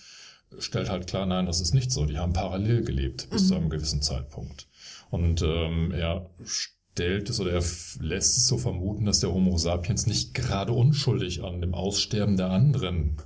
stellt 0.60 0.90
halt 0.90 1.08
klar, 1.08 1.26
nein, 1.26 1.46
das 1.46 1.62
ist 1.62 1.74
nicht 1.74 1.92
so. 1.92 2.06
Die 2.06 2.18
haben 2.18 2.34
parallel 2.34 2.84
gelebt 2.84 3.30
bis 3.30 3.44
Mhm. 3.44 3.48
zu 3.48 3.56
einem 3.56 3.70
gewissen 3.70 4.02
Zeitpunkt. 4.02 4.68
Und 5.14 5.44
ähm, 5.44 5.92
er 5.92 6.32
stellt 6.44 7.30
es 7.30 7.40
oder 7.40 7.52
er 7.52 7.64
lässt 8.00 8.36
es 8.36 8.48
so 8.48 8.58
vermuten, 8.58 9.06
dass 9.06 9.20
der 9.20 9.32
Homo 9.32 9.56
sapiens 9.60 10.08
nicht 10.08 10.34
gerade 10.34 10.74
unschuldig 10.74 11.44
an 11.44 11.62
dem 11.62 11.76
Aussterben 11.76 12.36
der 12.36 12.50
anderen 12.50 13.18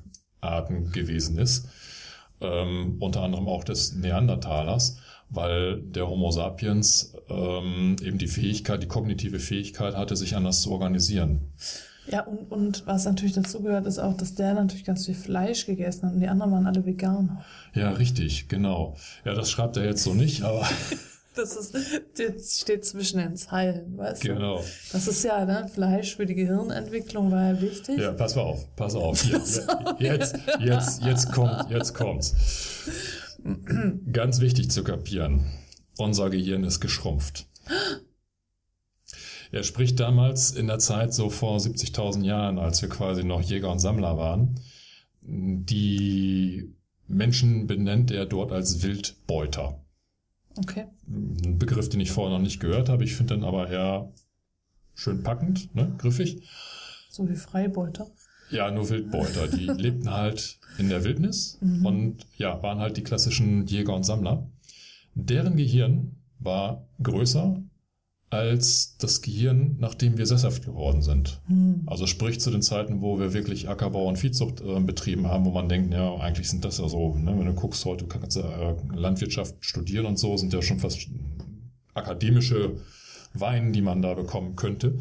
Arten 0.41 0.91
gewesen 0.91 1.37
ist. 1.37 1.69
Ähm, 2.41 2.97
unter 2.99 3.21
anderem 3.21 3.47
auch 3.47 3.63
des 3.63 3.93
Neandertalers, 3.93 4.97
weil 5.29 5.81
der 5.81 6.09
Homo 6.09 6.29
sapiens 6.29 7.15
ähm, 7.29 7.95
eben 8.03 8.17
die 8.17 8.27
Fähigkeit, 8.27 8.83
die 8.83 8.87
kognitive 8.87 9.39
Fähigkeit 9.39 9.95
hatte, 9.95 10.17
sich 10.17 10.35
anders 10.35 10.59
zu 10.63 10.73
organisieren. 10.73 11.53
Ja, 12.11 12.23
und, 12.23 12.51
und 12.51 12.85
was 12.85 13.05
natürlich 13.05 13.33
dazu 13.33 13.61
gehört, 13.61 13.85
ist 13.85 13.99
auch, 13.99 14.17
dass 14.17 14.35
der 14.35 14.55
natürlich 14.55 14.83
ganz 14.83 15.05
viel 15.05 15.15
Fleisch 15.15 15.65
gegessen 15.65 16.03
hat 16.03 16.15
und 16.15 16.19
die 16.19 16.27
anderen 16.27 16.51
waren 16.51 16.67
alle 16.67 16.85
vegan. 16.85 17.39
Ja, 17.73 17.91
richtig, 17.91 18.49
genau. 18.49 18.97
Ja, 19.23 19.33
das 19.33 19.49
schreibt 19.49 19.77
er 19.77 19.85
jetzt 19.85 20.03
so 20.03 20.13
nicht, 20.13 20.43
aber 20.43 20.67
Das 21.37 21.55
ist, 21.55 21.75
das 22.17 22.59
steht 22.59 22.83
zwischen 22.83 23.19
den 23.19 23.35
Zeilen, 23.35 23.97
weißt 23.97 24.23
du? 24.23 24.27
genau. 24.29 24.63
Das 24.91 25.07
ist 25.07 25.23
ja, 25.23 25.45
ne, 25.45 25.69
Fleisch 25.71 26.15
für 26.15 26.25
die 26.25 26.35
Gehirnentwicklung 26.35 27.31
war 27.31 27.53
ja 27.53 27.61
wichtig. 27.61 27.99
Ja, 27.99 28.11
pass 28.13 28.35
mal 28.35 28.41
auf, 28.41 28.75
pass 28.75 28.95
auf. 28.95 29.23
Jetzt, 29.25 29.67
jetzt, 29.99 30.35
jetzt, 30.59 31.03
jetzt 31.03 31.31
kommt, 31.31 31.69
jetzt 31.69 31.93
kommt's. 31.93 32.33
Ganz 34.11 34.39
wichtig 34.41 34.71
zu 34.71 34.83
kapieren. 34.83 35.45
Unser 35.97 36.29
Gehirn 36.29 36.63
ist 36.63 36.79
geschrumpft. 36.79 37.47
Er 39.51 39.63
spricht 39.63 39.99
damals 39.99 40.51
in 40.51 40.67
der 40.67 40.79
Zeit 40.79 41.13
so 41.13 41.29
vor 41.29 41.57
70.000 41.57 42.23
Jahren, 42.23 42.59
als 42.59 42.81
wir 42.81 42.89
quasi 42.89 43.23
noch 43.23 43.41
Jäger 43.41 43.71
und 43.71 43.79
Sammler 43.79 44.17
waren. 44.17 44.59
Die 45.21 46.73
Menschen 47.07 47.67
benennt 47.67 48.11
er 48.11 48.25
dort 48.25 48.51
als 48.51 48.83
Wildbeuter. 48.83 49.83
Okay. 50.57 50.85
Ein 51.07 51.57
Begriff, 51.57 51.89
den 51.89 51.99
ich 51.99 52.11
vorher 52.11 52.37
noch 52.37 52.43
nicht 52.43 52.59
gehört 52.59 52.89
habe. 52.89 53.03
Ich 53.03 53.15
finde 53.15 53.35
den 53.35 53.43
aber 53.43 53.69
eher 53.69 54.11
schön 54.95 55.23
packend, 55.23 55.73
ne? 55.75 55.93
griffig. 55.97 56.41
So 57.09 57.27
wie 57.29 57.35
Freibeuter. 57.35 58.07
Ja, 58.49 58.71
nur 58.71 58.89
Wildbeuter. 58.89 59.47
Die 59.47 59.65
lebten 59.67 60.11
halt 60.11 60.59
in 60.77 60.89
der 60.89 61.03
Wildnis 61.03 61.57
Mhm. 61.61 61.85
und 61.85 62.27
ja, 62.37 62.61
waren 62.63 62.79
halt 62.79 62.97
die 62.97 63.03
klassischen 63.03 63.65
Jäger 63.67 63.93
und 63.95 64.03
Sammler. 64.03 64.47
Deren 65.15 65.57
Gehirn 65.57 66.15
war 66.39 66.85
größer 67.01 67.61
als 68.29 68.97
das 68.97 69.21
Gehirn, 69.21 69.77
nachdem 69.79 70.17
wir 70.17 70.25
sesshaft 70.25 70.65
geworden 70.65 71.01
sind. 71.01 71.39
Hm. 71.47 71.83
Also 71.85 72.07
sprich 72.07 72.41
zu 72.41 72.51
den 72.51 72.61
Zeiten, 72.61 73.01
wo 73.01 73.19
wir 73.19 73.33
wirklich 73.33 73.69
Ackerbau 73.69 74.05
und 74.05 74.17
Viehzucht 74.17 74.59
äh, 74.59 74.79
betrieben 74.81 75.27
haben, 75.27 75.45
wo 75.45 75.51
man 75.51 75.69
denkt, 75.69 75.93
ja, 75.93 76.15
eigentlich 76.17 76.49
sind 76.49 76.65
das 76.65 76.79
ja 76.79 76.89
so, 76.89 77.15
ne, 77.15 77.37
wenn 77.37 77.45
du 77.45 77.53
guckst 77.53 77.85
heute, 77.85 78.03
du 78.03 78.09
kannst 78.09 78.35
ja 78.35 78.43
äh, 78.43 78.75
Landwirtschaft 78.93 79.55
studieren 79.61 80.05
und 80.05 80.19
so, 80.19 80.35
sind 80.35 80.51
ja 80.51 80.61
schon 80.61 80.79
fast 80.79 81.07
akademische 81.93 82.77
Weinen, 83.33 83.71
die 83.71 83.81
man 83.81 84.01
da 84.01 84.13
bekommen 84.13 84.55
könnte, 84.57 84.97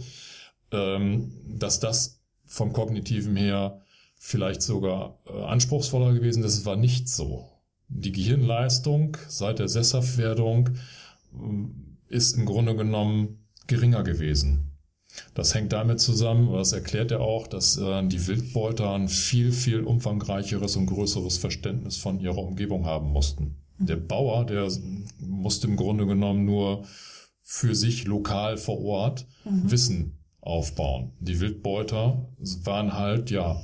ähm, 0.70 1.32
dass 1.48 1.80
das 1.80 2.20
vom 2.44 2.72
Kognitiven 2.72 3.34
her 3.34 3.80
vielleicht 4.18 4.62
sogar 4.62 5.18
äh, 5.26 5.42
anspruchsvoller 5.42 6.14
gewesen 6.14 6.44
ist. 6.44 6.64
War 6.64 6.76
nicht 6.76 7.08
so. 7.08 7.48
Die 7.88 8.12
Gehirnleistung 8.12 9.16
seit 9.28 9.58
der 9.58 9.68
Sesshaftwerdung 9.68 10.70
ist 12.08 12.36
im 12.36 12.46
Grunde 12.46 12.76
genommen 12.76 13.46
geringer 13.66 14.02
gewesen. 14.02 14.72
Das 15.34 15.54
hängt 15.54 15.72
damit 15.72 16.00
zusammen, 16.00 16.52
das 16.52 16.72
erklärt 16.72 17.10
er 17.10 17.20
auch, 17.20 17.46
dass 17.46 17.78
äh, 17.78 18.06
die 18.06 18.26
Wildbeuter 18.26 18.92
ein 18.92 19.08
viel, 19.08 19.52
viel 19.52 19.80
umfangreicheres 19.80 20.76
und 20.76 20.86
größeres 20.86 21.38
Verständnis 21.38 21.96
von 21.96 22.20
ihrer 22.20 22.38
Umgebung 22.38 22.84
haben 22.84 23.10
mussten. 23.10 23.56
Der 23.78 23.96
Bauer, 23.96 24.44
der 24.46 24.70
musste 25.18 25.66
im 25.66 25.76
Grunde 25.76 26.06
genommen 26.06 26.44
nur 26.44 26.84
für 27.42 27.74
sich 27.74 28.04
lokal 28.04 28.56
vor 28.56 28.82
Ort 28.82 29.26
mhm. 29.44 29.70
Wissen 29.70 30.18
aufbauen. 30.40 31.12
Die 31.20 31.40
Wildbeuter 31.40 32.28
waren 32.64 32.92
halt, 32.94 33.30
ja, 33.30 33.60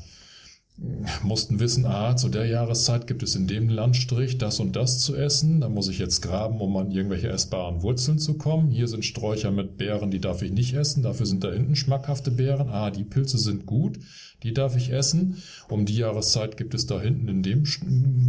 mussten 1.22 1.60
wissen, 1.60 1.86
ah, 1.86 2.16
zu 2.16 2.28
der 2.28 2.46
Jahreszeit 2.46 3.06
gibt 3.06 3.22
es 3.22 3.36
in 3.36 3.46
dem 3.46 3.68
Landstrich 3.68 4.38
das 4.38 4.58
und 4.60 4.74
das 4.74 4.98
zu 4.98 5.16
essen. 5.16 5.60
Da 5.60 5.68
muss 5.68 5.88
ich 5.88 5.98
jetzt 5.98 6.22
graben, 6.22 6.60
um 6.60 6.76
an 6.76 6.90
irgendwelche 6.90 7.28
essbaren 7.28 7.82
Wurzeln 7.82 8.18
zu 8.18 8.34
kommen. 8.34 8.70
Hier 8.70 8.88
sind 8.88 9.04
Sträucher 9.04 9.50
mit 9.50 9.76
Beeren, 9.76 10.10
die 10.10 10.20
darf 10.20 10.42
ich 10.42 10.52
nicht 10.52 10.74
essen. 10.74 11.02
Dafür 11.02 11.26
sind 11.26 11.44
da 11.44 11.52
hinten 11.52 11.76
schmackhafte 11.76 12.30
Beeren. 12.30 12.68
Ah, 12.68 12.90
die 12.90 13.04
Pilze 13.04 13.38
sind 13.38 13.66
gut, 13.66 13.98
die 14.42 14.52
darf 14.52 14.76
ich 14.76 14.92
essen. 14.92 15.36
Um 15.68 15.86
die 15.86 15.96
Jahreszeit 15.96 16.56
gibt 16.56 16.74
es 16.74 16.86
da 16.86 17.00
hinten 17.00 17.28
in 17.28 17.42
dem 17.42 17.64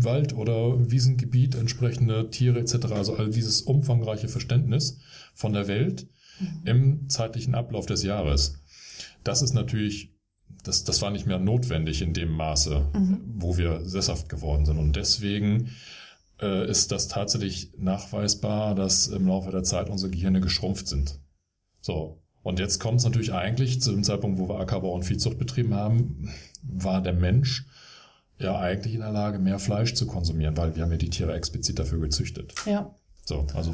Wald 0.03 0.33
oder 0.33 0.91
Wiesengebiet 0.91 1.55
entsprechende 1.55 2.29
Tiere 2.29 2.59
etc. 2.59 2.85
Also 2.91 3.15
all 3.15 3.29
dieses 3.29 3.61
umfangreiche 3.61 4.27
Verständnis 4.27 4.99
von 5.33 5.53
der 5.53 5.67
Welt 5.67 6.07
mhm. 6.39 6.47
im 6.65 7.09
zeitlichen 7.09 7.55
Ablauf 7.55 7.87
des 7.87 8.03
Jahres. 8.03 8.59
Das 9.23 9.41
ist 9.41 9.53
natürlich 9.53 10.12
das, 10.63 10.83
das 10.83 11.01
war 11.01 11.11
nicht 11.11 11.25
mehr 11.25 11.39
notwendig 11.39 12.01
in 12.01 12.13
dem 12.13 12.31
Maße, 12.31 12.89
mhm. 12.93 13.21
wo 13.35 13.57
wir 13.57 13.81
sesshaft 13.85 14.29
geworden 14.29 14.65
sind. 14.65 14.77
Und 14.77 14.95
deswegen 14.95 15.71
äh, 16.41 16.69
ist 16.69 16.91
das 16.91 17.07
tatsächlich 17.07 17.71
nachweisbar, 17.77 18.75
dass 18.75 19.07
im 19.07 19.27
Laufe 19.27 19.51
der 19.51 19.63
Zeit 19.63 19.89
unsere 19.89 20.11
Gehirne 20.11 20.41
geschrumpft 20.41 20.87
sind. 20.87 21.19
So. 21.81 22.21
Und 22.43 22.59
jetzt 22.59 22.79
kommt 22.79 22.99
es 22.99 23.05
natürlich 23.05 23.33
eigentlich 23.33 23.81
zu 23.81 23.91
dem 23.91 24.03
Zeitpunkt, 24.03 24.37
wo 24.37 24.49
wir 24.49 24.59
Ackerbau 24.59 24.93
und 24.93 25.03
Viehzucht 25.03 25.37
betrieben 25.37 25.73
haben, 25.73 26.29
war 26.61 27.01
der 27.01 27.13
Mensch 27.13 27.65
ja 28.37 28.59
eigentlich 28.59 28.93
in 28.93 28.99
der 28.99 29.11
Lage, 29.11 29.39
mehr 29.39 29.59
Fleisch 29.59 29.93
zu 29.93 30.05
konsumieren, 30.05 30.57
weil 30.57 30.75
wir 30.75 30.83
haben 30.83 30.91
ja 30.91 30.97
die 30.97 31.09
Tiere 31.09 31.33
explizit 31.33 31.79
dafür 31.79 31.99
gezüchtet. 31.99 32.53
Ja. 32.65 32.93
So, 33.25 33.47
also 33.53 33.71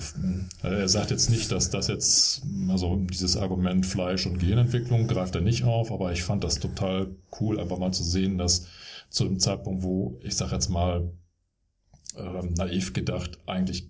äh, 0.64 0.82
er 0.82 0.90
sagt 0.90 1.10
jetzt 1.10 1.30
nicht, 1.30 1.52
dass 1.52 1.72
das 1.72 1.88
jetzt, 1.88 2.44
also 2.68 2.96
dieses 2.96 3.36
Argument 3.36 3.86
Fleisch 3.86 4.28
und 4.28 4.38
Gehirnentwicklung 4.38 5.08
greift 5.08 5.36
er 5.36 5.42
nicht 5.42 5.64
auf, 5.64 5.92
aber 5.92 6.12
ich 6.12 6.24
fand 6.24 6.44
das 6.44 6.60
total 6.60 7.08
cool, 7.40 7.60
einfach 7.60 7.80
mal 7.80 7.92
zu 7.92 8.04
sehen, 8.04 8.38
dass 8.38 8.68
zu 9.10 9.24
dem 9.24 9.40
Zeitpunkt, 9.40 9.82
wo 9.82 10.20
ich 10.22 10.36
sag 10.36 10.52
jetzt 10.52 10.70
mal 10.70 11.12
äh, 12.16 12.44
naiv 12.58 12.94
gedacht, 12.94 13.40
eigentlich 13.48 13.90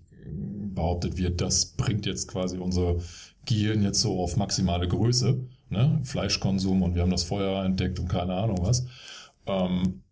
behauptet 0.74 1.18
wird, 1.18 1.40
das 1.40 1.66
bringt 1.66 2.06
jetzt 2.06 2.28
quasi 2.28 2.56
unser 2.58 2.96
Gehirn 3.44 3.82
jetzt 3.82 4.00
so 4.00 4.18
auf 4.18 4.36
maximale 4.36 4.88
Größe, 4.88 5.40
ne? 5.68 6.00
Fleischkonsum 6.04 6.82
und 6.82 6.94
wir 6.94 7.02
haben 7.02 7.10
das 7.10 7.24
Feuer 7.24 7.64
entdeckt 7.64 7.98
und 7.98 8.08
keine 8.08 8.34
Ahnung 8.34 8.58
was. 8.62 8.86
Ähm, 9.46 10.02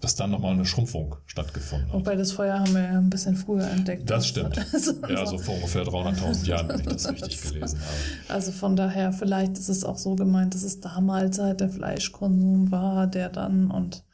dass 0.00 0.16
dann 0.16 0.30
nochmal 0.30 0.54
eine 0.54 0.66
Schrumpfung 0.66 1.16
stattgefunden 1.26 1.88
hat. 1.88 1.94
Wobei 1.94 2.16
das 2.16 2.32
Feuer 2.32 2.58
haben 2.58 2.74
wir 2.74 2.82
ja 2.82 2.98
ein 2.98 3.10
bisschen 3.10 3.36
früher 3.36 3.68
entdeckt. 3.70 4.10
Das 4.10 4.26
stimmt. 4.26 4.58
Also 4.72 4.94
ja, 5.08 5.26
so 5.26 5.38
vor 5.38 5.54
ungefähr 5.54 5.84
300.000 5.84 6.46
Jahren, 6.46 6.68
wenn 6.68 6.80
ich 6.80 6.86
das 6.86 7.08
richtig 7.10 7.40
gelesen 7.40 7.78
habe. 7.78 8.34
Also 8.34 8.52
von 8.52 8.74
daher, 8.74 9.12
vielleicht 9.12 9.52
ist 9.58 9.68
es 9.68 9.84
auch 9.84 9.98
so 9.98 10.16
gemeint, 10.16 10.54
dass 10.54 10.62
es 10.64 10.80
damals 10.80 11.38
halt 11.38 11.60
der 11.60 11.70
Fleischkonsum 11.70 12.70
war, 12.72 13.06
der 13.06 13.28
dann 13.28 13.70
und 13.70 14.04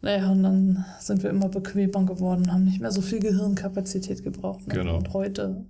naja, 0.00 0.30
und 0.30 0.42
dann 0.42 0.84
sind 0.98 1.22
wir 1.22 1.30
immer 1.30 1.48
bequemer 1.48 2.04
geworden, 2.04 2.52
haben 2.52 2.64
nicht 2.64 2.80
mehr 2.80 2.90
so 2.90 3.02
viel 3.02 3.20
Gehirnkapazität 3.20 4.24
gebraucht. 4.24 4.66
Ne? 4.66 4.74
Genau. 4.74 4.96
Und 4.96 5.12
heute 5.12 5.66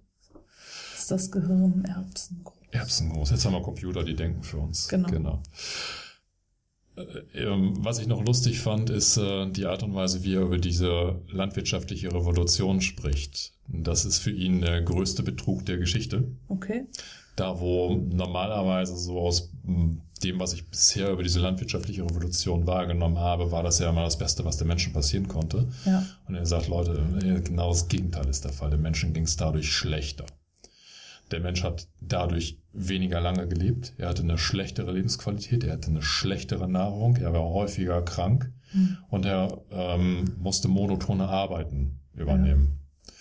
ist 0.96 1.10
das 1.10 1.30
Gehirn 1.30 1.84
erbsengroß. 1.84 2.56
Erbsengroß. 2.70 3.30
Jetzt 3.30 3.44
haben 3.44 3.52
wir 3.52 3.62
Computer, 3.62 4.02
die 4.02 4.16
denken 4.16 4.42
für 4.42 4.56
uns. 4.56 4.88
Genau. 4.88 5.08
genau. 5.10 5.42
Äh, 7.34 7.42
ähm, 7.44 7.74
was 7.78 7.98
ich 7.98 8.06
noch 8.06 8.24
lustig 8.24 8.60
fand, 8.60 8.90
ist 8.90 9.16
äh, 9.16 9.46
die 9.50 9.66
Art 9.66 9.82
und 9.82 9.94
Weise, 9.94 10.24
wie 10.24 10.34
er 10.34 10.42
über 10.42 10.58
diese 10.58 11.20
landwirtschaftliche 11.28 12.08
Revolution 12.08 12.80
spricht. 12.80 13.52
Das 13.68 14.04
ist 14.04 14.18
für 14.18 14.30
ihn 14.30 14.60
der 14.60 14.82
größte 14.82 15.22
Betrug 15.22 15.64
der 15.66 15.78
Geschichte. 15.78 16.24
Okay. 16.48 16.86
Da, 17.36 17.60
wo 17.60 17.94
normalerweise 17.94 18.96
so 18.96 19.18
aus 19.18 19.50
dem, 20.22 20.38
was 20.38 20.52
ich 20.52 20.68
bisher 20.68 21.10
über 21.10 21.22
diese 21.22 21.40
landwirtschaftliche 21.40 22.04
Revolution 22.04 22.66
wahrgenommen 22.66 23.18
habe, 23.18 23.50
war 23.50 23.62
das 23.62 23.78
ja 23.78 23.88
immer 23.88 24.04
das 24.04 24.18
Beste, 24.18 24.44
was 24.44 24.58
den 24.58 24.68
Menschen 24.68 24.92
passieren 24.92 25.28
konnte. 25.28 25.68
Ja. 25.86 26.04
Und 26.28 26.34
er 26.34 26.46
sagt, 26.46 26.68
Leute, 26.68 27.02
genau 27.42 27.70
das 27.70 27.88
Gegenteil 27.88 28.28
ist 28.28 28.44
der 28.44 28.52
Fall. 28.52 28.70
Den 28.70 28.82
Menschen 28.82 29.14
ging 29.14 29.24
es 29.24 29.36
dadurch 29.36 29.72
schlechter. 29.72 30.26
Der 31.32 31.40
Mensch 31.40 31.62
hat 31.62 31.88
dadurch 32.00 32.58
weniger 32.72 33.20
lange 33.20 33.48
gelebt. 33.48 33.94
Er 33.96 34.08
hatte 34.08 34.22
eine 34.22 34.38
schlechtere 34.38 34.92
Lebensqualität, 34.92 35.64
er 35.64 35.72
hatte 35.72 35.88
eine 35.88 36.02
schlechtere 36.02 36.68
Nahrung, 36.68 37.16
er 37.16 37.32
war 37.32 37.42
häufiger 37.42 38.02
krank 38.02 38.52
mhm. 38.72 38.98
und 39.08 39.24
er 39.24 39.62
ähm, 39.70 40.36
musste 40.38 40.68
monotone 40.68 41.26
Arbeiten 41.28 42.00
übernehmen. 42.14 42.78
Ja. 43.06 43.12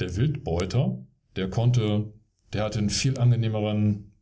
Der 0.00 0.16
Wildbeuter, 0.16 0.98
der 1.36 1.50
konnte, 1.50 2.12
der 2.52 2.64
hatte 2.64 2.80
einen 2.80 2.90
viel 2.90 3.18
angenehmeren 3.18 4.12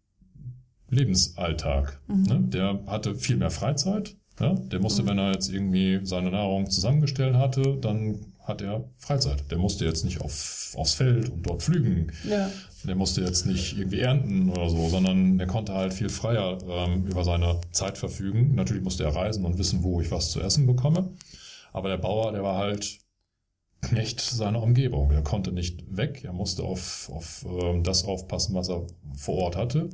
Lebensalltag. 0.90 2.00
Mhm. 2.08 2.22
Ne? 2.22 2.40
Der 2.48 2.80
hatte 2.86 3.14
viel 3.14 3.36
mehr 3.36 3.50
Freizeit. 3.50 4.16
Ja? 4.38 4.54
Der 4.54 4.80
musste, 4.80 5.02
mhm. 5.02 5.08
wenn 5.08 5.18
er 5.18 5.32
jetzt 5.32 5.50
irgendwie 5.50 6.00
seine 6.02 6.30
Nahrung 6.30 6.68
zusammengestellt 6.68 7.36
hatte, 7.36 7.78
dann 7.80 8.34
hat 8.48 8.62
er 8.62 8.84
Freizeit. 8.96 9.50
Der 9.50 9.58
musste 9.58 9.84
jetzt 9.84 10.04
nicht 10.04 10.20
auf, 10.20 10.74
aufs 10.76 10.94
Feld 10.94 11.28
und 11.28 11.42
dort 11.42 11.62
pflügen. 11.62 12.10
Ja. 12.28 12.50
Der 12.84 12.94
musste 12.94 13.20
jetzt 13.20 13.46
nicht 13.46 13.76
irgendwie 13.76 14.00
ernten 14.00 14.50
oder 14.50 14.70
so, 14.70 14.88
sondern 14.88 15.36
der 15.36 15.46
konnte 15.46 15.74
halt 15.74 15.92
viel 15.92 16.08
freier 16.08 16.58
ähm, 16.68 17.06
über 17.06 17.24
seine 17.24 17.60
Zeit 17.72 17.98
verfügen. 17.98 18.54
Natürlich 18.54 18.82
musste 18.82 19.04
er 19.04 19.14
reisen 19.14 19.44
und 19.44 19.58
wissen, 19.58 19.82
wo 19.82 20.00
ich 20.00 20.10
was 20.10 20.30
zu 20.30 20.40
essen 20.40 20.66
bekomme. 20.66 21.10
Aber 21.72 21.88
der 21.88 21.98
Bauer, 21.98 22.32
der 22.32 22.42
war 22.42 22.56
halt 22.56 22.98
Knecht 23.80 24.20
seiner 24.20 24.62
Umgebung. 24.62 25.12
Er 25.12 25.22
konnte 25.22 25.52
nicht 25.52 25.84
weg. 25.96 26.24
Er 26.24 26.32
musste 26.32 26.64
auf, 26.64 27.10
auf 27.12 27.46
ähm, 27.62 27.84
das 27.84 28.04
aufpassen, 28.04 28.54
was 28.54 28.68
er 28.68 28.86
vor 29.16 29.36
Ort 29.36 29.56
hatte. 29.56 29.90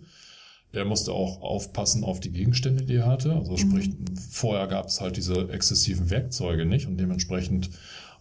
Er 0.72 0.84
musste 0.84 1.12
auch 1.12 1.40
aufpassen 1.40 2.02
auf 2.02 2.18
die 2.18 2.32
Gegenstände, 2.32 2.84
die 2.84 2.96
er 2.96 3.06
hatte. 3.06 3.34
Also 3.34 3.56
sprich, 3.56 3.88
mhm. 3.88 4.16
vorher 4.16 4.66
gab 4.66 4.86
es 4.86 5.00
halt 5.00 5.16
diese 5.16 5.48
exzessiven 5.50 6.10
Werkzeuge 6.10 6.64
nicht 6.64 6.86
und 6.86 6.96
dementsprechend 6.96 7.70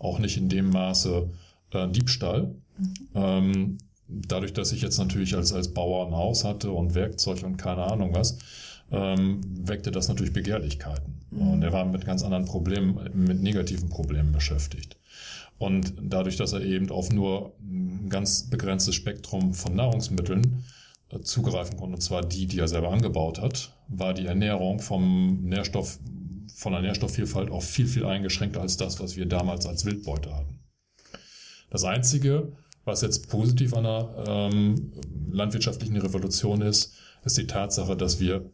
auch 0.03 0.19
nicht 0.19 0.37
in 0.37 0.49
dem 0.49 0.69
Maße 0.69 1.29
äh, 1.71 1.87
Diebstahl. 1.87 2.55
Mhm. 2.77 2.93
Ähm, 3.15 3.77
dadurch, 4.07 4.53
dass 4.53 4.71
ich 4.71 4.81
jetzt 4.81 4.97
natürlich 4.97 5.35
als, 5.35 5.53
als 5.53 5.73
Bauer 5.73 6.07
ein 6.07 6.15
Haus 6.15 6.43
hatte 6.43 6.71
und 6.71 6.95
Werkzeug 6.95 7.43
und 7.43 7.57
keine 7.57 7.83
Ahnung 7.83 8.13
was, 8.13 8.37
ähm, 8.91 9.41
weckte 9.67 9.91
das 9.91 10.07
natürlich 10.07 10.33
Begehrlichkeiten. 10.33 11.21
Mhm. 11.31 11.47
Und 11.51 11.63
er 11.63 11.73
war 11.73 11.85
mit 11.85 12.05
ganz 12.05 12.23
anderen 12.23 12.45
Problemen, 12.45 12.99
mit 13.13 13.41
negativen 13.41 13.89
Problemen 13.89 14.31
beschäftigt. 14.31 14.97
Und 15.57 15.93
dadurch, 16.01 16.35
dass 16.35 16.53
er 16.53 16.61
eben 16.61 16.89
auf 16.89 17.11
nur 17.11 17.53
ein 17.61 18.09
ganz 18.09 18.49
begrenztes 18.49 18.95
Spektrum 18.95 19.53
von 19.53 19.75
Nahrungsmitteln 19.75 20.63
äh, 21.09 21.19
zugreifen 21.21 21.77
konnte, 21.77 21.95
und 21.95 22.01
zwar 22.01 22.23
die, 22.23 22.47
die 22.47 22.59
er 22.59 22.67
selber 22.67 22.91
angebaut 22.91 23.39
hat, 23.39 23.73
war 23.87 24.13
die 24.13 24.25
Ernährung 24.25 24.79
vom 24.79 25.43
Nährstoff, 25.43 25.99
von 26.53 26.73
der 26.73 26.81
Nährstoffvielfalt 26.81 27.51
auch 27.51 27.63
viel, 27.63 27.87
viel 27.87 28.05
eingeschränkter 28.05 28.61
als 28.61 28.77
das, 28.77 28.99
was 28.99 29.15
wir 29.15 29.25
damals 29.25 29.65
als 29.65 29.85
Wildbeute 29.85 30.35
hatten. 30.35 30.59
Das 31.69 31.83
Einzige, 31.83 32.53
was 32.85 33.01
jetzt 33.01 33.29
positiv 33.29 33.73
an 33.73 33.83
der 33.83 34.25
ähm, 34.27 34.91
landwirtschaftlichen 35.31 35.97
Revolution 35.97 36.61
ist, 36.61 36.93
ist 37.25 37.37
die 37.37 37.47
Tatsache, 37.47 37.95
dass 37.97 38.19
wir 38.19 38.51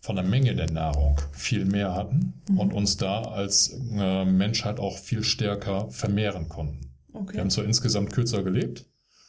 von 0.00 0.16
der 0.16 0.24
Menge 0.24 0.54
der 0.54 0.70
Nahrung 0.70 1.16
viel 1.32 1.64
mehr 1.64 1.94
hatten 1.94 2.42
mhm. 2.48 2.58
und 2.58 2.72
uns 2.72 2.96
da 2.96 3.22
als 3.22 3.80
äh, 3.92 4.24
Menschheit 4.24 4.80
auch 4.80 4.98
viel 4.98 5.22
stärker 5.22 5.90
vermehren 5.90 6.48
konnten. 6.48 6.92
Okay. 7.12 7.34
Wir 7.34 7.40
haben 7.40 7.50
zwar 7.50 7.64
insgesamt 7.64 8.12
kürzer 8.12 8.42
gelebt. 8.42 8.86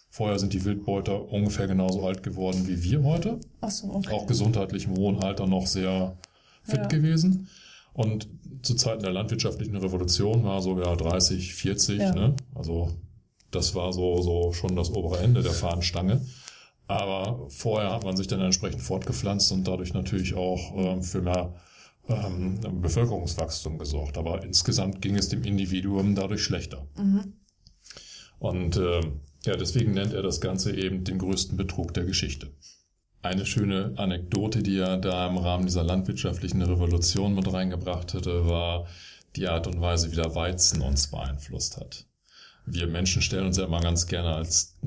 Vorher 0.09 0.39
sind 0.39 0.53
die 0.53 0.63
Wildbeuter 0.65 1.31
ungefähr 1.31 1.67
genauso 1.67 2.05
alt 2.05 2.23
geworden 2.23 2.67
wie 2.67 2.83
wir 2.83 3.03
heute. 3.03 3.39
Ach 3.61 3.71
so, 3.71 3.93
okay. 3.93 4.13
Auch 4.13 4.27
gesundheitlich 4.27 4.85
im 4.85 4.95
hohen 4.95 5.19
Alter 5.19 5.47
noch 5.47 5.67
sehr 5.67 6.17
fit 6.63 6.81
ja. 6.81 6.87
gewesen. 6.87 7.47
Und 7.93 8.27
zu 8.63 8.75
Zeiten 8.75 9.03
der 9.03 9.12
landwirtschaftlichen 9.12 9.75
Revolution 9.75 10.43
war 10.43 10.62
so 10.62 10.79
ja 10.79 10.95
30, 10.95 11.53
40, 11.53 11.99
ja. 11.99 12.13
ne? 12.13 12.36
Also 12.56 12.91
das 13.51 13.75
war 13.75 13.93
so, 13.93 14.21
so 14.21 14.51
schon 14.53 14.75
das 14.75 14.89
obere 14.89 15.19
Ende 15.19 15.43
der 15.43 15.51
Fahnenstange. 15.51 16.25
Aber 16.88 17.47
vorher 17.49 17.91
hat 17.91 18.03
man 18.03 18.17
sich 18.17 18.27
dann 18.27 18.41
entsprechend 18.41 18.82
fortgepflanzt 18.82 19.51
und 19.51 19.67
dadurch 19.67 19.93
natürlich 19.93 20.34
auch 20.34 20.73
ähm, 20.75 21.03
für 21.03 21.21
mehr 21.21 21.53
ähm, 22.10 22.60
Bevölkerungswachstum 22.82 23.77
gesorgt. 23.77 24.17
Aber 24.17 24.43
insgesamt 24.43 25.01
ging 25.01 25.15
es 25.15 25.29
dem 25.29 25.43
Individuum 25.43 26.15
dadurch 26.15 26.43
schlechter. 26.43 26.88
Mhm. 26.97 27.34
Und 28.39 28.75
äh, 28.75 29.01
ja, 29.45 29.56
deswegen 29.56 29.93
nennt 29.93 30.13
er 30.13 30.21
das 30.21 30.41
Ganze 30.41 30.75
eben 30.75 31.03
den 31.03 31.19
größten 31.19 31.58
Betrug 31.58 31.93
der 31.93 32.06
Geschichte. 32.06 32.51
Eine 33.23 33.45
schöne 33.45 33.93
Anekdote, 33.95 34.62
die 34.62 34.77
er 34.77 34.97
da 34.97 35.25
im 35.27 35.38
Rahmen 35.38 35.65
dieser 35.65 35.86
landwirtschaftlichen 35.86 36.62
Revolution 36.62 37.33
mit 37.33 37.51
reingebracht 37.51 38.13
hatte, 38.13 38.49
war 38.49 38.86
die 39.38 39.47
Art 39.47 39.65
und 39.65 39.79
Weise, 39.79 40.12
wie 40.12 40.17
der 40.17 40.36
Weizen 40.36 40.81
uns 40.81 41.07
beeinflusst 41.07 41.77
hat. 41.77 42.05
Wir 42.65 42.86
Menschen 42.86 43.21
stellen 43.21 43.45
uns 43.45 43.55
ja 43.55 43.63
immer 43.63 43.79
ganz 43.79 44.07
gerne 44.07 44.36
als 44.36 44.77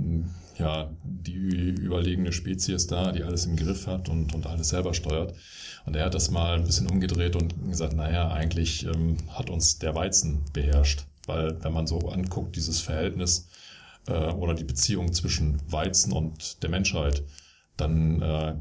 ja, 0.58 0.94
die 1.02 1.38
überlegene 1.38 2.30
Spezies 2.30 2.86
da, 2.86 3.10
die 3.10 3.22
alles 3.22 3.46
im 3.46 3.56
Griff 3.56 3.86
hat 3.86 4.10
und, 4.10 4.34
und 4.34 4.46
alles 4.46 4.68
selber 4.68 4.92
steuert. 4.92 5.34
Und 5.86 5.96
er 5.96 6.04
hat 6.04 6.14
das 6.14 6.30
mal 6.30 6.58
ein 6.58 6.64
bisschen 6.64 6.90
umgedreht 6.90 7.36
und 7.36 7.70
gesagt, 7.70 7.94
naja, 7.94 8.30
eigentlich 8.30 8.84
ähm, 8.84 9.16
hat 9.28 9.48
uns 9.48 9.78
der 9.78 9.94
Weizen 9.94 10.44
beherrscht. 10.52 11.06
Weil 11.26 11.62
wenn 11.64 11.72
man 11.72 11.86
so 11.86 12.00
anguckt, 12.10 12.56
dieses 12.56 12.82
Verhältnis 12.82 13.48
äh, 14.08 14.12
oder 14.12 14.52
die 14.52 14.64
Beziehung 14.64 15.14
zwischen 15.14 15.58
Weizen 15.72 16.12
und 16.12 16.62
der 16.62 16.68
Menschheit, 16.68 17.22
dann 17.76 18.22
äh, 18.22 18.54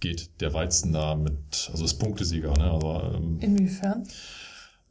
geht 0.00 0.40
der 0.40 0.54
Weizen 0.54 0.92
da 0.92 1.14
mit, 1.14 1.68
also 1.70 1.84
ist 1.84 1.98
Punktesieger. 1.98 2.52
Ne? 2.54 2.70
Also, 2.70 3.02
ähm, 3.14 3.38
Inwiefern? 3.40 4.06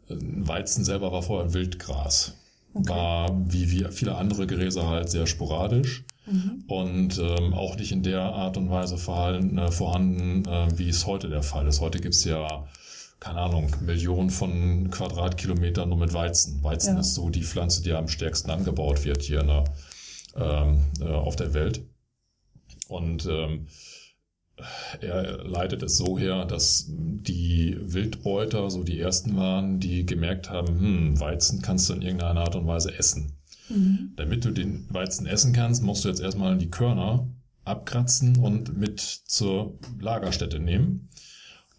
Weizen 0.10 0.86
selber 0.86 1.12
war 1.12 1.22
vorher 1.22 1.54
Wildgras. 1.54 2.34
Okay. 2.74 2.90
War 2.90 3.32
wie, 3.52 3.72
wie 3.72 3.86
viele 3.92 4.16
andere 4.16 4.46
Gräser 4.46 4.88
halt 4.88 5.10
sehr 5.10 5.26
sporadisch 5.26 6.06
mhm. 6.26 6.64
und 6.68 7.18
ähm, 7.18 7.54
auch 7.54 7.76
nicht 7.76 7.92
in 7.92 8.04
der 8.04 8.22
Art 8.22 8.58
und 8.58 8.70
Weise 8.70 8.98
verhalten, 8.98 9.58
äh, 9.58 9.72
vorhanden, 9.72 10.46
äh, 10.46 10.68
wie 10.78 10.90
es 10.90 11.06
heute 11.06 11.30
der 11.30 11.44
Fall 11.44 11.68
ist. 11.68 11.82
Heute 11.82 12.00
gibt's 12.00 12.24
ja, 12.24 12.68
keine 13.20 13.40
Ahnung, 13.40 13.72
Millionen 13.82 14.30
von 14.30 14.92
Quadratkilometern 14.92 15.90
nur 15.90 15.98
mit 15.98 16.14
Weizen. 16.14 16.64
Weizen 16.64 16.96
ja. 16.96 17.00
ist 17.00 17.16
so 17.16 17.30
die 17.30 17.44
Pflanze, 17.44 17.82
die 17.82 17.94
am 17.94 18.08
stärksten 18.08 18.52
angebaut 18.52 19.06
wird 19.06 19.24
hier 19.24 19.44
ne, 19.44 19.64
ähm, 20.36 20.82
äh, 21.00 21.06
auf 21.06 21.36
der 21.36 21.54
Welt. 21.54 21.82
Und 22.88 23.26
ähm, 23.26 23.68
er 25.02 25.44
leitet 25.44 25.84
es 25.84 25.98
so 25.98 26.18
her, 26.18 26.46
dass 26.46 26.86
die 26.88 27.78
Wildbeuter 27.80 28.70
so 28.72 28.84
die 28.84 29.00
ersten 29.00 29.36
waren, 29.38 29.80
die 29.80 30.06
gemerkt 30.06 30.50
haben, 30.50 30.80
hm, 30.80 31.20
Weizen 31.20 31.62
kannst 31.62 31.90
du 31.90 31.94
in 31.94 32.02
irgendeiner 32.02 32.42
Art 32.42 32.56
und 32.56 32.68
Weise 32.68 32.98
essen. 32.98 33.34
Mhm. 33.70 34.14
Damit 34.16 34.46
du 34.46 34.52
den 34.52 34.88
Weizen 34.90 35.28
essen 35.28 35.54
kannst, 35.54 35.84
musst 35.84 36.06
du 36.06 36.10
jetzt 36.10 36.22
erstmal 36.22 36.58
die 36.58 36.72
Körner 36.72 37.28
abkratzen 37.66 38.38
und 38.38 38.78
mit 38.78 39.00
zur 39.00 39.78
Lagerstätte 40.00 40.60
nehmen. 40.60 41.10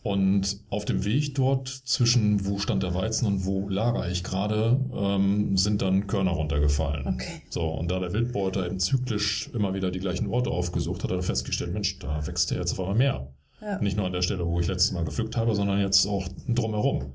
Und 0.02 0.60
auf 0.70 0.84
dem 0.84 1.04
Weg 1.04 1.34
dort 1.34 1.68
zwischen 1.68 2.46
wo 2.46 2.58
stand 2.58 2.82
der 2.82 2.94
Weizen 2.94 3.26
und 3.26 3.44
wo 3.44 3.68
lager 3.68 4.08
ich 4.08 4.22
gerade, 4.22 4.80
ähm, 4.94 5.56
sind 5.56 5.82
dann 5.82 6.06
Körner 6.06 6.30
runtergefallen. 6.30 7.06
Okay. 7.14 7.42
So, 7.50 7.68
und 7.68 7.90
da 7.90 7.98
der 7.98 8.12
Wildbeuter 8.12 8.64
eben 8.64 8.78
zyklisch 8.78 9.50
immer 9.52 9.74
wieder 9.74 9.90
die 9.90 9.98
gleichen 9.98 10.28
Orte 10.28 10.50
aufgesucht 10.50 11.02
hat, 11.02 11.10
hat 11.10 11.18
er 11.18 11.22
festgestellt, 11.22 11.72
Mensch, 11.72 11.98
da 11.98 12.26
wächst 12.26 12.50
ja 12.52 12.58
jetzt 12.58 12.72
auf 12.72 12.80
einmal 12.80 12.94
mehr. 12.94 13.34
Ja. 13.60 13.80
Nicht 13.80 13.96
nur 13.96 14.06
an 14.06 14.12
der 14.12 14.22
Stelle, 14.22 14.46
wo 14.46 14.60
ich 14.60 14.68
letztes 14.68 14.92
Mal 14.92 15.04
gepflückt 15.04 15.36
habe, 15.36 15.54
sondern 15.54 15.80
jetzt 15.80 16.06
auch 16.06 16.28
drumherum. 16.46 17.14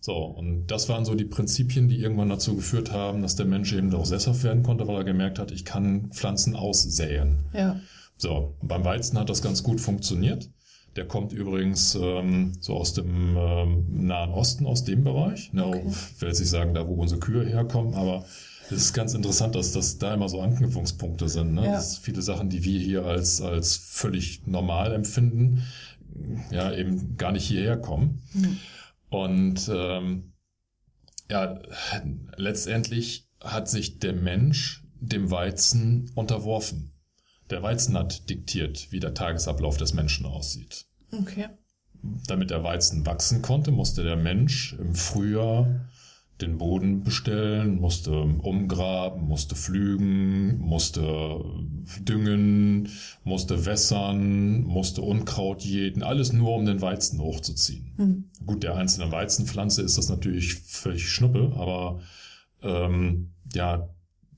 So, 0.00 0.16
und 0.16 0.66
das 0.66 0.88
waren 0.88 1.04
so 1.04 1.14
die 1.14 1.24
Prinzipien, 1.24 1.88
die 1.88 2.00
irgendwann 2.00 2.28
dazu 2.28 2.56
geführt 2.56 2.92
haben, 2.92 3.22
dass 3.22 3.36
der 3.36 3.46
Mensch 3.46 3.72
eben 3.72 3.90
doch 3.90 4.04
sesshaft 4.04 4.42
werden 4.42 4.64
konnte, 4.64 4.86
weil 4.86 4.96
er 4.96 5.04
gemerkt 5.04 5.38
hat, 5.38 5.52
ich 5.52 5.64
kann 5.64 6.10
Pflanzen 6.10 6.56
aussäen. 6.56 7.46
Ja. 7.54 7.80
So, 8.18 8.56
beim 8.60 8.84
Weizen 8.84 9.18
hat 9.18 9.30
das 9.30 9.42
ganz 9.42 9.62
gut 9.62 9.80
funktioniert. 9.80 10.50
Der 10.96 11.06
kommt 11.06 11.32
übrigens 11.32 11.94
ähm, 11.94 12.52
so 12.60 12.76
aus 12.76 12.92
dem 12.92 13.36
ähm, 13.36 14.06
Nahen 14.06 14.30
Osten, 14.30 14.66
aus 14.66 14.84
dem 14.84 15.04
Bereich. 15.04 15.52
Ne, 15.52 15.66
okay. 15.66 15.82
Ich 15.86 16.20
will 16.20 16.28
jetzt 16.28 16.40
nicht 16.40 16.50
sagen, 16.50 16.74
da 16.74 16.86
wo 16.86 16.94
unsere 16.94 17.20
Kühe 17.20 17.46
herkommen, 17.46 17.94
aber 17.94 18.24
es 18.66 18.84
ist 18.84 18.92
ganz 18.92 19.14
interessant, 19.14 19.54
dass 19.54 19.72
das 19.72 19.98
da 19.98 20.14
immer 20.14 20.28
so 20.28 20.40
Anknüpfungspunkte 20.40 21.28
sind. 21.28 21.54
Ne? 21.54 21.64
Ja. 21.64 21.72
Dass 21.72 21.98
viele 21.98 22.22
Sachen, 22.22 22.48
die 22.48 22.64
wir 22.64 22.80
hier 22.80 23.04
als, 23.04 23.40
als 23.40 23.76
völlig 23.76 24.46
normal 24.46 24.92
empfinden, 24.92 25.62
ja, 26.50 26.72
eben 26.72 27.16
gar 27.16 27.32
nicht 27.32 27.46
hierher 27.46 27.76
kommen. 27.76 28.22
Mhm. 28.34 28.58
Und 29.08 29.70
ähm, 29.72 30.32
ja, 31.30 31.60
letztendlich 32.36 33.28
hat 33.40 33.68
sich 33.68 33.98
der 33.98 34.12
Mensch 34.12 34.84
dem 35.00 35.30
Weizen 35.30 36.10
unterworfen. 36.14 36.92
Der 37.52 37.62
Weizen 37.62 37.98
hat 37.98 38.30
diktiert, 38.30 38.88
wie 38.92 38.98
der 38.98 39.12
Tagesablauf 39.12 39.76
des 39.76 39.92
Menschen 39.92 40.24
aussieht. 40.24 40.86
Okay. 41.12 41.48
Damit 42.26 42.48
der 42.48 42.64
Weizen 42.64 43.04
wachsen 43.04 43.42
konnte, 43.42 43.72
musste 43.72 44.02
der 44.02 44.16
Mensch 44.16 44.72
im 44.80 44.94
Frühjahr 44.94 45.90
den 46.40 46.56
Boden 46.56 47.04
bestellen, 47.04 47.78
musste 47.78 48.22
umgraben, 48.22 49.28
musste 49.28 49.54
pflügen, 49.54 50.60
musste 50.60 51.44
düngen, 52.00 52.88
musste 53.22 53.66
wässern, 53.66 54.62
musste 54.62 55.02
Unkraut 55.02 55.62
jäten, 55.62 56.02
alles 56.02 56.32
nur 56.32 56.56
um 56.56 56.64
den 56.64 56.80
Weizen 56.80 57.20
hochzuziehen. 57.20 57.92
Mhm. 57.98 58.24
Gut, 58.46 58.62
der 58.62 58.76
einzelnen 58.76 59.12
Weizenpflanze 59.12 59.82
ist 59.82 59.98
das 59.98 60.08
natürlich 60.08 60.54
völlig 60.54 61.06
Schnuppe, 61.06 61.52
aber 61.54 62.00
ähm, 62.62 63.34
ja, 63.52 63.90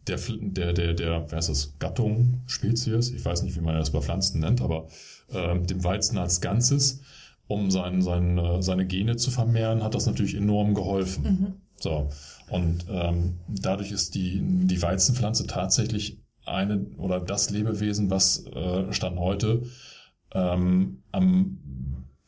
der, 0.07 0.19
der, 0.19 0.73
der, 0.73 0.95
der, 0.95 1.27
wer 1.31 1.39
ist 1.39 1.49
das, 1.49 1.79
Gattung, 1.79 2.43
Spezies, 2.47 3.11
ich 3.11 3.25
weiß 3.25 3.43
nicht, 3.43 3.57
wie 3.57 3.61
man 3.61 3.75
das 3.75 3.91
bei 3.91 4.01
Pflanzen 4.01 4.41
nennt, 4.41 4.61
aber 4.61 4.89
äh, 5.33 5.59
dem 5.61 5.83
Weizen 5.85 6.19
als 6.19 6.41
Ganzes, 6.41 7.01
um 7.47 7.71
sein, 7.71 8.03
sein, 8.03 8.39
äh, 8.39 8.63
seine 8.63 8.87
Gene 8.87 9.17
zu 9.17 9.31
vermehren, 9.31 9.83
hat 9.83 9.95
das 9.95 10.07
natürlich 10.07 10.35
enorm 10.35 10.75
geholfen. 10.75 11.25
Mhm. 11.25 11.55
So. 11.81 12.09
Und 12.51 12.87
ähm, 12.89 13.41
dadurch 13.49 13.91
ist 13.91 14.15
die, 14.15 14.41
die 14.43 14.81
Weizenpflanze 14.81 15.47
tatsächlich 15.47 16.21
eine 16.47 16.87
oder 16.99 17.21
das 17.21 17.51
Lebewesen, 17.51 18.11
was 18.11 18.47
äh, 18.47 18.93
Stand 18.93 19.19
heute 19.19 19.63
ähm, 20.33 21.03
am 21.13 21.59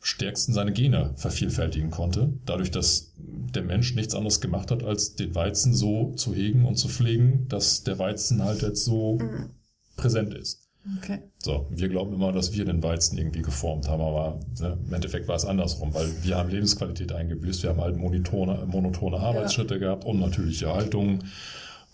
stärksten 0.01 0.53
seine 0.53 0.71
Gene 0.71 1.13
vervielfältigen 1.15 1.91
konnte, 1.91 2.33
dadurch, 2.45 2.71
dass 2.71 3.13
der 3.17 3.63
Mensch 3.63 3.95
nichts 3.95 4.15
anderes 4.15 4.41
gemacht 4.41 4.71
hat, 4.71 4.83
als 4.83 5.15
den 5.15 5.35
Weizen 5.35 5.73
so 5.73 6.13
zu 6.13 6.33
hegen 6.33 6.65
und 6.65 6.75
zu 6.75 6.87
pflegen, 6.87 7.47
dass 7.49 7.83
der 7.83 7.99
Weizen 7.99 8.43
halt 8.43 8.61
jetzt 8.61 8.85
so 8.85 9.17
mhm. 9.17 9.49
präsent 9.95 10.33
ist. 10.33 10.67
Okay. 10.99 11.19
So, 11.39 11.67
wir 11.69 11.89
glauben 11.89 12.13
immer, 12.13 12.31
dass 12.31 12.53
wir 12.53 12.63
den 12.63 12.81
Weizen 12.81 13.17
irgendwie 13.17 13.41
geformt 13.41 13.89
haben, 13.89 14.01
aber 14.01 14.39
ne, 14.59 14.77
im 14.87 14.93
Endeffekt 14.93 15.27
war 15.27 15.35
es 15.35 15.43
andersrum, 15.43 15.93
weil 15.93 16.07
wir 16.23 16.37
haben 16.37 16.49
Lebensqualität 16.49 17.11
eingebüßt, 17.11 17.63
wir 17.63 17.71
haben 17.71 17.81
halt 17.81 17.97
monotone, 17.97 18.65
monotone 18.67 19.17
Arbeitsschritte 19.17 19.75
ja. 19.75 19.79
gehabt, 19.79 20.05
unnatürliche 20.05 20.73
Haltung 20.73 21.19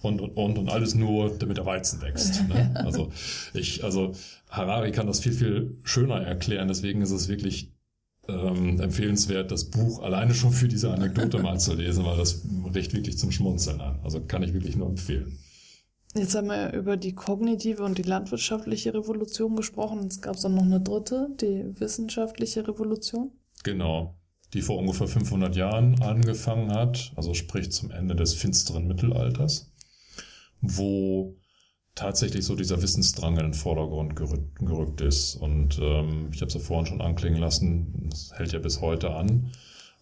und, 0.04 0.22
und, 0.22 0.38
und, 0.38 0.58
und 0.60 0.70
alles 0.70 0.94
nur, 0.94 1.36
damit 1.38 1.58
der 1.58 1.66
Weizen 1.66 2.02
wächst. 2.02 2.48
Ne? 2.48 2.72
Also 2.86 3.12
ich, 3.54 3.84
also 3.84 4.14
Harari 4.50 4.92
kann 4.92 5.08
das 5.08 5.22
viel, 5.22 5.34
viel 5.34 5.78
schöner 5.84 6.22
erklären, 6.22 6.68
deswegen 6.68 7.02
ist 7.02 7.12
es 7.12 7.28
wirklich 7.28 7.73
ähm, 8.28 8.80
empfehlenswert, 8.80 9.52
das 9.52 9.66
Buch 9.66 10.02
alleine 10.02 10.34
schon 10.34 10.52
für 10.52 10.68
diese 10.68 10.92
Anekdote 10.92 11.40
mal 11.40 11.60
zu 11.60 11.74
lesen, 11.74 12.06
weil 12.06 12.18
das 12.18 12.42
riecht 12.74 12.94
wirklich 12.94 13.18
zum 13.18 13.32
Schmunzeln 13.32 13.82
an. 13.82 14.00
Also 14.04 14.22
kann 14.22 14.44
ich 14.44 14.54
wirklich 14.54 14.76
nur 14.76 14.88
empfehlen. 14.88 15.40
Jetzt 16.16 16.36
haben 16.36 16.48
wir 16.48 16.74
über 16.74 16.96
die 16.96 17.16
kognitive 17.16 17.84
und 17.84 17.98
die 17.98 18.04
landwirtschaftliche 18.04 18.94
Revolution 18.94 19.56
gesprochen. 19.56 20.08
Es 20.08 20.22
gab 20.22 20.40
dann 20.40 20.54
noch 20.54 20.64
eine 20.64 20.80
dritte, 20.80 21.30
die 21.42 21.80
wissenschaftliche 21.80 22.68
Revolution. 22.68 23.32
Genau, 23.64 24.16
die 24.54 24.62
vor 24.62 24.78
ungefähr 24.78 25.08
500 25.08 25.56
Jahren 25.56 26.00
angefangen 26.02 26.72
hat, 26.72 27.12
also 27.16 27.34
sprich 27.34 27.72
zum 27.72 27.90
Ende 27.90 28.16
des 28.16 28.36
finsteren 28.36 28.88
Mittelalters, 28.88 29.72
wo 30.62 31.36
tatsächlich 31.96 32.46
so 32.46 32.56
dieser 32.56 32.82
Wissensdrang 32.82 33.38
in 33.38 33.44
den 33.44 33.54
Vordergrund 33.54 34.16
gerückt, 34.16 34.60
gerückt 34.60 35.02
ist. 35.02 35.36
Und 35.36 35.80
ähm, 35.80 36.30
ich 36.32 36.42
habe 36.42 36.48
es 36.48 36.54
ja 36.54 36.60
vorhin 36.60 36.86
schon 36.86 37.02
anklingen 37.02 37.40
lassen, 37.40 38.10
es 38.12 38.32
hält 38.36 38.52
ja 38.54 38.60
bis 38.60 38.82
heute 38.82 39.14
an. 39.16 39.52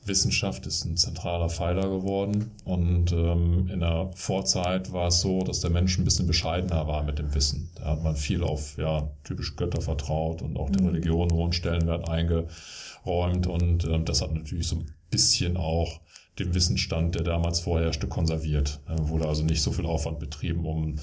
Wissenschaft 0.04 0.65
ist 0.65 0.84
ein 0.86 0.97
zentraler 0.97 1.49
Pfeiler 1.49 1.88
geworden. 1.89 2.51
Und 2.63 3.12
ähm, 3.12 3.69
in 3.71 3.82
der 3.82 4.10
Vorzeit 4.15 4.91
war 4.93 5.10
es 5.10 5.21
so, 5.21 5.43
dass 5.43 5.60
der 5.60 5.69
Mensch 5.69 5.97
ein 5.97 6.06
bisschen 6.06 6.25
bescheidener 6.27 6.88
war 6.88 7.04
mit 7.04 7.19
dem 7.19 7.34
Wissen. 7.36 7.69
Da 7.75 7.86
hat 7.91 8.04
man 8.04 8.15
viel 8.15 8.43
auf 8.43 8.77
ja, 8.77 9.12
typisch 9.23 9.56
Götter 9.56 9.82
vertraut 9.82 10.41
und 10.41 10.58
auch 10.58 10.69
der 10.69 10.82
mhm. 10.82 10.89
Religion 10.89 11.32
hohen 11.32 11.54
Stellenwert 11.54 12.10
eingeräumt. 12.10 13.45
Und 13.45 13.86
ähm, 13.86 14.06
das 14.06 14.21
hat 14.21 14.34
natürlich 14.34 14.67
so 14.67 14.77
ein 14.77 14.91
bisschen 15.12 15.56
auch 15.58 15.99
den 16.39 16.54
Wissensstand, 16.56 17.15
der 17.15 17.23
damals 17.23 17.60
vorherrschte, 17.60 18.08
konserviert. 18.08 18.80
Da 18.88 19.10
wurde 19.10 19.27
also 19.27 19.43
nicht 19.43 19.62
so 19.62 19.71
viel 19.71 19.86
Aufwand 19.86 20.19
betrieben, 20.19 20.65
um 20.65 20.95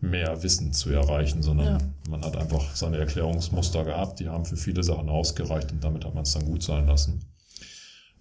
mehr 0.00 0.42
Wissen 0.42 0.72
zu 0.72 0.90
erreichen, 0.90 1.42
sondern 1.42 1.66
ja. 1.66 1.78
man 2.10 2.24
hat 2.24 2.36
einfach 2.36 2.76
seine 2.76 2.98
Erklärungsmuster 2.98 3.84
gehabt, 3.84 4.20
die 4.20 4.28
haben 4.28 4.44
für 4.44 4.56
viele 4.56 4.82
Sachen 4.82 5.08
ausgereicht 5.08 5.72
und 5.72 5.82
damit 5.82 6.04
hat 6.04 6.14
man 6.14 6.22
es 6.22 6.32
dann 6.32 6.44
gut 6.44 6.62
sein 6.62 6.86
lassen. 6.86 7.24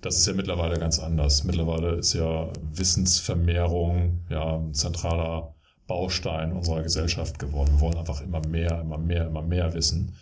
Das 0.01 0.17
ist 0.17 0.27
ja 0.27 0.33
mittlerweile 0.33 0.77
ganz 0.77 0.99
anders. 0.99 1.43
Mittlerweile 1.43 1.95
ist 1.95 2.13
ja 2.13 2.47
Wissensvermehrung 2.71 4.25
ja 4.29 4.57
ein 4.57 4.73
zentraler 4.73 5.55
Baustein 5.87 6.51
unserer 6.51 6.83
Gesellschaft 6.83 7.39
geworden. 7.39 7.71
Wir 7.73 7.81
wollen 7.81 7.97
einfach 7.97 8.21
immer 8.21 8.45
mehr, 8.47 8.81
immer 8.81 8.97
mehr, 8.97 9.27
immer 9.27 9.41
mehr 9.41 9.73
wissen. 9.73 10.13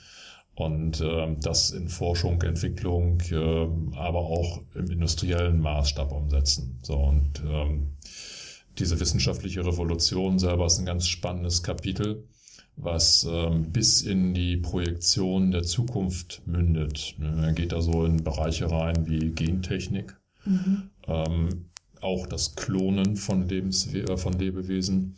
Und 0.54 1.02
äh, 1.02 1.36
das 1.42 1.72
in 1.72 1.90
Forschung, 1.90 2.42
Entwicklung, 2.42 3.20
äh, 3.30 3.68
aber 3.98 4.20
auch 4.20 4.62
im 4.74 4.90
industriellen 4.90 5.60
Maßstab 5.60 6.12
umsetzen. 6.14 6.80
So 6.82 6.96
und 6.96 7.44
ähm, 7.46 7.98
diese 8.78 9.00
wissenschaftliche 9.00 9.66
Revolution 9.66 10.40
selber 10.40 10.66
ist 10.66 10.80
ein 10.80 10.86
ganz 10.86 11.08
spannendes 11.08 11.64
Kapitel, 11.64 12.28
was 12.76 13.26
ähm, 13.30 13.72
bis 13.72 14.02
in 14.02 14.34
die 14.34 14.58
Projektion 14.58 15.52
der 15.52 15.64
Zukunft 15.64 16.42
mündet. 16.46 17.16
Er 17.20 17.54
geht 17.54 17.72
da 17.72 17.82
so 17.82 18.06
in 18.06 18.24
Bereiche 18.24 18.70
rein 18.70 19.08
wie 19.08 19.32
Gentechnik, 19.32 20.16
mhm. 20.46 20.90
ähm, 21.08 21.70
auch 22.02 22.28
das 22.28 22.56
Klonen 22.56 23.16
von, 23.16 23.48
Lebens 23.48 23.94
äh, 23.94 24.18
von 24.18 24.34
Lebewesen, 24.34 25.16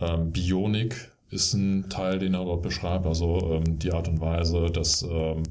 ähm, 0.00 0.32
Bionik, 0.32 1.12
ist 1.30 1.54
ein 1.54 1.88
Teil, 1.88 2.18
den 2.18 2.34
er 2.34 2.44
dort 2.44 2.62
beschreibt. 2.62 3.06
Also 3.06 3.52
ähm, 3.52 3.78
die 3.78 3.92
Art 3.92 4.08
und 4.08 4.20
Weise, 4.20 4.70
dass 4.70 5.02
ähm, 5.02 5.42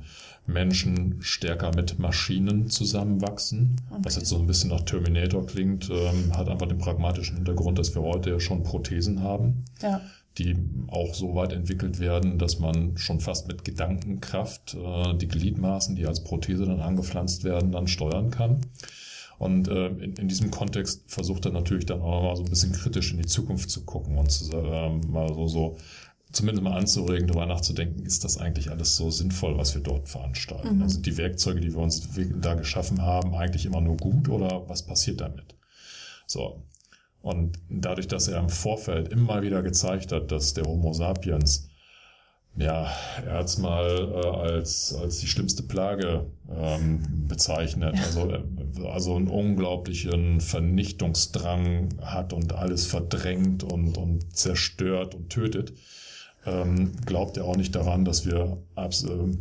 Menschen 0.48 1.18
stärker 1.22 1.76
mit 1.76 1.98
Maschinen 2.00 2.70
zusammenwachsen, 2.70 3.82
okay. 3.90 4.02
was 4.04 4.16
jetzt 4.16 4.30
so 4.30 4.38
ein 4.38 4.48
bisschen 4.48 4.70
nach 4.70 4.82
Terminator 4.82 5.46
klingt, 5.46 5.90
ähm, 5.90 6.36
hat 6.36 6.50
einfach 6.50 6.68
den 6.68 6.78
pragmatischen 6.78 7.38
Hintergrund, 7.38 7.80
dass 7.80 7.96
wir 7.96 8.04
heute 8.04 8.30
ja 8.30 8.40
schon 8.40 8.64
Prothesen 8.64 9.24
haben, 9.24 9.66
ja. 9.82 10.02
die 10.38 10.56
auch 10.88 11.16
so 11.16 11.34
weit 11.36 11.52
entwickelt 11.52 12.00
werden, 12.00 12.38
dass 12.38 12.60
man 12.60 12.98
schon 12.98 13.20
fast 13.20 13.48
mit 13.48 13.66
Gedankenkraft 13.66 14.76
äh, 14.76 15.16
die 15.16 15.28
Gliedmaßen, 15.28 15.96
die 15.96 16.06
als 16.06 16.24
Prothese 16.24 16.66
dann 16.66 16.80
angepflanzt 16.80 17.44
werden, 17.44 17.72
dann 17.72 17.88
steuern 17.88 18.30
kann. 18.30 18.62
Und 19.38 19.68
äh, 19.68 19.88
in, 19.88 20.14
in 20.14 20.28
diesem 20.28 20.52
Kontext 20.52 21.04
versucht 21.08 21.46
er 21.46 21.52
natürlich 21.52 21.86
dann 21.86 22.02
auch 22.02 22.24
mal 22.24 22.36
so 22.36 22.44
ein 22.44 22.50
bisschen 22.50 22.72
kritisch 22.72 23.12
in 23.12 23.18
die 23.18 23.28
Zukunft 23.28 23.70
zu 23.70 23.84
gucken 23.84 24.18
und 24.18 24.32
zu, 24.32 24.52
äh, 24.52 24.90
mal 25.08 25.34
so, 25.34 25.48
so 25.48 25.78
zumindest 26.32 26.64
mal 26.64 26.78
anzuregen, 26.78 27.28
darüber 27.28 27.46
nachzudenken, 27.46 28.06
ist 28.06 28.24
das 28.24 28.38
eigentlich 28.38 28.70
alles 28.70 28.96
so 28.96 29.10
sinnvoll, 29.10 29.58
was 29.58 29.74
wir 29.74 29.82
dort 29.82 30.08
veranstalten? 30.08 30.78
Mhm. 30.78 30.84
Also 30.84 31.02
die 31.02 31.18
Werkzeuge, 31.18 31.62
die 31.62 31.74
wir 31.74 31.80
uns 31.80 32.08
da 32.42 32.54
geschaffen 32.54 33.02
haben, 33.02 33.34
eigentlich 33.36 33.66
immer 33.66 33.82
nur 33.82 33.98
gut 33.98 34.30
oder 34.30 34.68
was 34.68 34.84
passiert 34.84 35.22
damit? 35.22 35.56
So. 36.28 36.64
Und 37.22 37.58
dadurch, 37.70 38.08
dass 38.08 38.28
er 38.28 38.40
im 38.40 38.50
Vorfeld 38.50 39.08
immer 39.10 39.42
wieder 39.42 39.64
gezeigt 39.64 40.12
hat, 40.12 40.32
dass 40.32 40.54
der 40.54 40.66
Homo 40.66 40.94
sapiens 40.94 41.70
ja, 42.58 42.90
er 43.26 43.34
hat 43.34 43.46
es 43.48 43.58
mal 43.58 43.86
äh, 43.86 44.28
als, 44.28 44.94
als 44.94 45.20
die 45.20 45.28
schlimmste 45.28 45.64
Plage 45.64 46.26
ähm, 46.50 47.28
bezeichnet. 47.28 47.96
Also, 47.98 48.30
äh, 48.30 48.44
also 48.88 49.16
einen 49.16 49.28
unglaublichen 49.28 50.40
Vernichtungsdrang 50.40 51.90
hat 52.02 52.32
und 52.32 52.54
alles 52.54 52.86
verdrängt 52.86 53.64
und, 53.64 53.98
und 53.98 54.36
zerstört 54.36 55.16
und 55.16 55.30
tötet. 55.30 55.74
Ähm, 56.46 56.92
glaubt 57.06 57.38
er 57.38 57.46
auch 57.46 57.58
nicht 57.58 57.76
daran, 57.76 58.06
dass 58.06 58.26
wir 58.26 58.58
äh, 58.76 58.90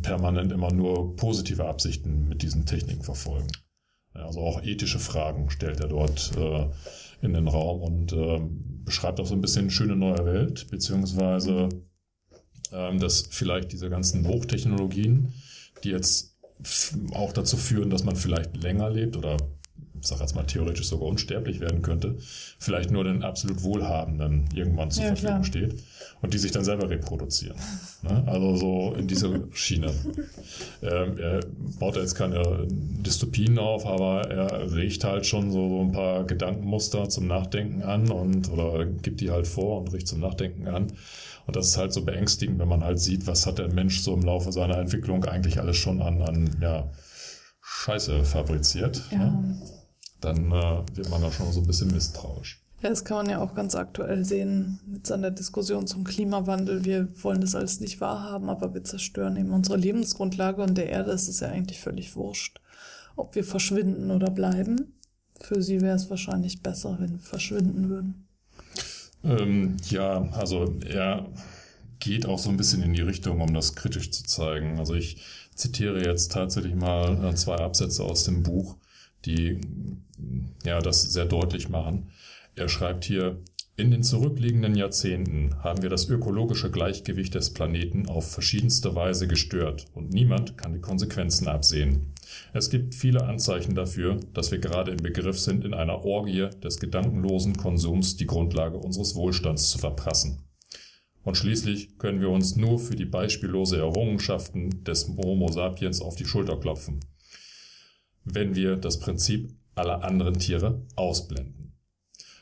permanent 0.01 0.51
immer 0.51 0.73
nur 0.73 1.15
positive 1.15 1.65
Absichten 1.65 2.27
mit 2.27 2.41
diesen 2.41 2.65
Techniken 2.65 3.03
verfolgen. 3.03 3.47
Also 4.13 4.41
auch 4.41 4.63
ethische 4.63 4.99
Fragen 4.99 5.49
stellt 5.49 5.79
er 5.79 5.87
dort 5.87 6.31
äh, 6.37 6.67
in 7.21 7.33
den 7.33 7.47
Raum 7.47 7.81
und 7.81 8.13
äh, 8.13 8.41
beschreibt 8.83 9.19
auch 9.19 9.25
so 9.25 9.35
ein 9.35 9.41
bisschen 9.41 9.69
schöne 9.69 9.95
neue 9.95 10.25
Welt, 10.25 10.67
beziehungsweise 10.69 11.69
dass 12.71 13.27
vielleicht 13.29 13.71
diese 13.71 13.89
ganzen 13.89 14.27
Hochtechnologien, 14.27 15.33
die 15.83 15.89
jetzt 15.89 16.35
auch 17.13 17.33
dazu 17.33 17.57
führen, 17.57 17.89
dass 17.89 18.03
man 18.03 18.15
vielleicht 18.15 18.57
länger 18.57 18.89
lebt 18.89 19.17
oder 19.17 19.37
ich 20.05 20.09
sage 20.09 20.21
jetzt 20.21 20.35
mal 20.35 20.43
theoretisch 20.43 20.87
sogar 20.87 21.07
unsterblich 21.07 21.59
werden 21.59 21.81
könnte, 21.81 22.15
vielleicht 22.59 22.91
nur 22.91 23.03
den 23.03 23.23
absolut 23.23 23.63
Wohlhabenden 23.63 24.47
irgendwann 24.53 24.91
zur 24.91 25.03
ja, 25.03 25.09
Verfügung 25.09 25.41
klar. 25.41 25.43
steht 25.43 25.83
und 26.21 26.33
die 26.33 26.37
sich 26.37 26.51
dann 26.51 26.63
selber 26.63 26.89
reproduzieren. 26.89 27.57
Ne? 28.03 28.23
Also 28.27 28.55
so 28.55 28.95
in 28.97 29.07
diese 29.07 29.47
Schiene. 29.53 29.91
Ähm, 30.83 31.17
er 31.17 31.39
baut 31.79 31.95
jetzt 31.95 32.13
keine 32.13 32.67
Dystopien 32.69 33.57
auf, 33.57 33.85
aber 33.87 34.29
er 34.29 34.71
regt 34.75 35.03
halt 35.03 35.25
schon 35.25 35.51
so, 35.51 35.69
so 35.69 35.81
ein 35.81 35.91
paar 35.91 36.25
Gedankenmuster 36.25 37.09
zum 37.09 37.25
Nachdenken 37.25 37.81
an 37.81 38.11
und 38.11 38.51
oder 38.51 38.85
gibt 38.85 39.21
die 39.21 39.31
halt 39.31 39.47
vor 39.47 39.81
und 39.81 39.93
riecht 39.93 40.07
zum 40.07 40.19
Nachdenken 40.19 40.67
an. 40.67 40.91
Und 41.47 41.55
das 41.55 41.67
ist 41.67 41.77
halt 41.77 41.93
so 41.93 42.03
beängstigend, 42.03 42.59
wenn 42.59 42.67
man 42.67 42.83
halt 42.83 42.99
sieht, 42.99 43.27
was 43.27 43.45
hat 43.45 43.59
der 43.59 43.71
Mensch 43.71 44.01
so 44.01 44.13
im 44.13 44.23
Laufe 44.23 44.51
seiner 44.51 44.77
Entwicklung 44.77 45.25
eigentlich 45.25 45.59
alles 45.59 45.77
schon 45.77 46.01
an, 46.01 46.21
an 46.21 46.57
ja, 46.61 46.89
Scheiße 47.61 48.23
fabriziert. 48.23 49.03
Ja. 49.11 49.19
Ne? 49.19 49.61
Dann 50.21 50.51
äh, 50.51 50.83
wird 50.93 51.09
man 51.09 51.21
da 51.21 51.31
schon 51.31 51.51
so 51.51 51.61
ein 51.61 51.67
bisschen 51.67 51.91
misstrauisch. 51.91 52.61
Ja, 52.81 52.89
das 52.89 53.05
kann 53.05 53.17
man 53.17 53.29
ja 53.29 53.41
auch 53.41 53.55
ganz 53.55 53.75
aktuell 53.75 54.25
sehen, 54.25 54.79
jetzt 54.93 55.11
an 55.11 55.21
der 55.21 55.31
Diskussion 55.31 55.87
zum 55.87 56.03
Klimawandel. 56.03 56.83
Wir 56.83 57.07
wollen 57.23 57.41
das 57.41 57.55
alles 57.55 57.79
nicht 57.79 58.01
wahrhaben, 58.01 58.49
aber 58.49 58.73
wir 58.73 58.83
zerstören 58.83 59.37
eben 59.37 59.51
unsere 59.51 59.77
Lebensgrundlage 59.77 60.61
und 60.61 60.77
der 60.77 60.89
Erde 60.89 61.11
ist 61.11 61.27
es 61.27 61.39
ja 61.39 61.49
eigentlich 61.49 61.79
völlig 61.79 62.15
wurscht, 62.15 62.59
ob 63.15 63.35
wir 63.35 63.43
verschwinden 63.43 64.11
oder 64.11 64.29
bleiben. 64.29 64.99
Für 65.39 65.61
sie 65.61 65.81
wäre 65.81 65.95
es 65.95 66.09
wahrscheinlich 66.09 66.61
besser, 66.61 66.97
wenn 66.99 67.13
wir 67.13 67.19
verschwinden 67.19 67.89
würden. 67.89 68.24
Ähm, 69.25 69.77
ja, 69.89 70.29
also 70.31 70.75
er 70.87 71.25
geht 71.99 72.25
auch 72.25 72.39
so 72.39 72.49
ein 72.49 72.57
bisschen 72.57 72.83
in 72.83 72.93
die 72.93 73.01
Richtung, 73.01 73.41
um 73.41 73.53
das 73.53 73.75
kritisch 73.75 74.11
zu 74.11 74.23
zeigen. 74.23 74.79
Also 74.79 74.93
ich 74.93 75.17
zitiere 75.55 76.05
jetzt 76.05 76.31
tatsächlich 76.31 76.75
mal 76.75 77.25
äh, 77.25 77.35
zwei 77.35 77.55
Absätze 77.55 78.03
aus 78.03 78.25
dem 78.25 78.43
Buch, 78.43 78.77
die 79.25 79.59
ja 80.63 80.79
das 80.79 81.01
sehr 81.01 81.25
deutlich 81.25 81.69
machen. 81.69 82.09
Er 82.55 82.69
schreibt 82.69 83.05
hier, 83.05 83.41
in 83.77 83.91
den 83.91 84.03
zurückliegenden 84.03 84.75
Jahrzehnten 84.75 85.61
haben 85.61 85.81
wir 85.81 85.89
das 85.89 86.07
ökologische 86.07 86.71
Gleichgewicht 86.71 87.35
des 87.35 87.53
Planeten 87.53 88.07
auf 88.07 88.31
verschiedenste 88.31 88.95
Weise 88.95 89.27
gestört 89.27 89.87
und 89.93 90.11
niemand 90.11 90.57
kann 90.57 90.73
die 90.73 90.79
Konsequenzen 90.79 91.49
absehen. 91.49 92.13
Es 92.53 92.69
gibt 92.69 92.95
viele 92.95 93.23
Anzeichen 93.23 93.75
dafür, 93.75 94.19
dass 94.33 94.51
wir 94.51 94.59
gerade 94.59 94.91
im 94.91 94.97
Begriff 94.97 95.39
sind, 95.39 95.65
in 95.65 95.73
einer 95.73 96.05
Orgie 96.05 96.49
des 96.63 96.79
gedankenlosen 96.79 97.57
Konsums 97.57 98.15
die 98.15 98.27
Grundlage 98.27 98.77
unseres 98.77 99.15
Wohlstands 99.15 99.69
zu 99.69 99.77
verprassen. 99.77 100.45
Und 101.23 101.37
schließlich 101.37 101.97
können 101.97 102.21
wir 102.21 102.29
uns 102.29 102.55
nur 102.55 102.79
für 102.79 102.95
die 102.95 103.05
beispiellose 103.05 103.77
Errungenschaften 103.77 104.83
des 104.83 105.09
Homo 105.17 105.51
sapiens 105.51 105.99
auf 105.99 106.15
die 106.15 106.25
Schulter 106.25 106.57
klopfen, 106.57 106.99
wenn 108.23 108.55
wir 108.55 108.75
das 108.75 108.99
Prinzip 108.99 109.51
aller 109.73 110.03
anderen 110.03 110.37
Tiere 110.37 110.85
ausblenden. 110.95 111.65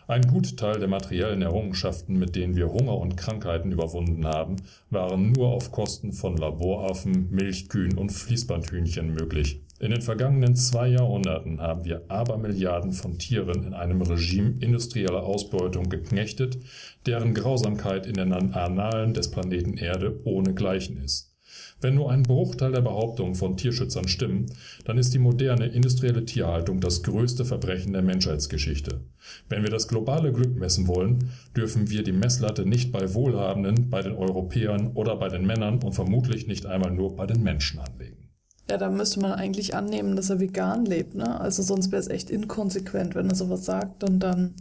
Ein 0.06 0.28
Gutteil 0.28 0.80
der 0.80 0.90
materiellen 0.90 1.42
Errungenschaften, 1.42 2.20
mit 2.20 2.36
denen 2.36 2.58
wir 2.58 2.70
Hunger 2.70 2.98
und 2.98 3.16
Krankheiten 3.16 3.72
überwunden 3.72 4.26
haben, 4.26 4.58
waren 4.90 5.32
nur 5.32 5.48
auf 5.48 5.72
Kosten 5.72 6.12
von 6.12 6.36
Laboraffen, 6.36 7.32
Milchkühen 7.32 7.98
und 7.98 8.12
Fließbandhühnchen 8.12 9.14
möglich. 9.14 9.62
In 9.84 9.92
den 9.92 10.02
vergangenen 10.02 10.56
zwei 10.56 10.88
Jahrhunderten 10.88 11.60
haben 11.60 11.84
wir 11.84 12.06
Abermilliarden 12.08 12.94
von 12.94 13.20
Tieren 13.20 13.66
in 13.66 13.74
einem 13.74 14.02
Regime 14.02 14.56
industrieller 14.62 15.24
Ausbeutung 15.24 15.90
geknechtet, 15.90 16.58
deren 17.06 17.34
Grausamkeit 17.34 18.06
in 18.06 18.14
den 18.14 18.32
Annalen 18.32 19.14
des 19.14 19.30
Planeten 19.30 19.76
Erde 19.76 20.22
ohnegleichen 20.24 21.04
ist. 21.04 21.36
Wenn 21.82 21.96
nur 21.96 22.10
ein 22.12 22.24
Bruchteil 22.24 22.72
der 22.72 22.80
Behauptungen 22.80 23.36
von 23.36 23.58
Tierschützern 23.58 24.08
stimmen, 24.08 24.46
dann 24.86 24.98
ist 24.98 25.14
die 25.14 25.20
moderne 25.20 25.66
industrielle 25.66 26.24
Tierhaltung 26.24 26.80
das 26.80 27.04
größte 27.04 27.44
Verbrechen 27.44 27.92
der 27.92 28.04
Menschheitsgeschichte. 28.04 29.02
Wenn 29.50 29.64
wir 29.64 29.70
das 29.70 29.90
globale 29.90 30.32
Glück 30.32 30.56
messen 30.56 30.88
wollen, 30.88 31.30
dürfen 31.58 31.90
wir 31.90 32.04
die 32.04 32.14
Messlatte 32.14 32.66
nicht 32.66 32.94
bei 32.94 33.14
Wohlhabenden, 33.14 33.90
bei 33.90 34.02
den 34.02 34.14
Europäern 34.14 34.92
oder 34.94 35.18
bei 35.18 35.28
den 35.28 35.46
Männern 35.46 35.84
und 35.84 35.92
vermutlich 35.92 36.48
nicht 36.48 36.66
einmal 36.66 36.92
nur 36.92 37.18
bei 37.18 37.26
den 37.26 37.44
Menschen 37.44 37.80
anlegen. 37.80 38.23
Ja, 38.70 38.78
da 38.78 38.90
müsste 38.90 39.20
man 39.20 39.34
eigentlich 39.34 39.76
annehmen, 39.76 40.16
dass 40.16 40.30
er 40.30 40.40
vegan 40.40 40.86
lebt, 40.86 41.16
ne? 41.16 41.40
Also 41.40 41.64
sonst 41.64 41.92
wäre 41.92 42.02
es 42.02 42.08
echt 42.08 42.30
inkonsequent, 42.30 43.14
wenn 43.16 43.30
er 43.30 43.36
sowas 43.36 43.66
sagt 43.66 44.04
und 44.04 44.20
dann 44.20 44.56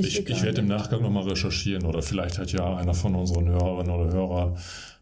ich, 0.00 0.28
ich 0.28 0.42
werde 0.42 0.60
im 0.60 0.68
Nachgang 0.68 1.02
nochmal 1.02 1.28
recherchieren 1.28 1.84
oder 1.84 2.00
vielleicht 2.00 2.38
hat 2.38 2.52
ja 2.52 2.76
einer 2.76 2.94
von 2.94 3.14
unseren 3.16 3.48
Hörerinnen 3.48 3.92
oder 3.92 4.12
Hörern 4.12 4.56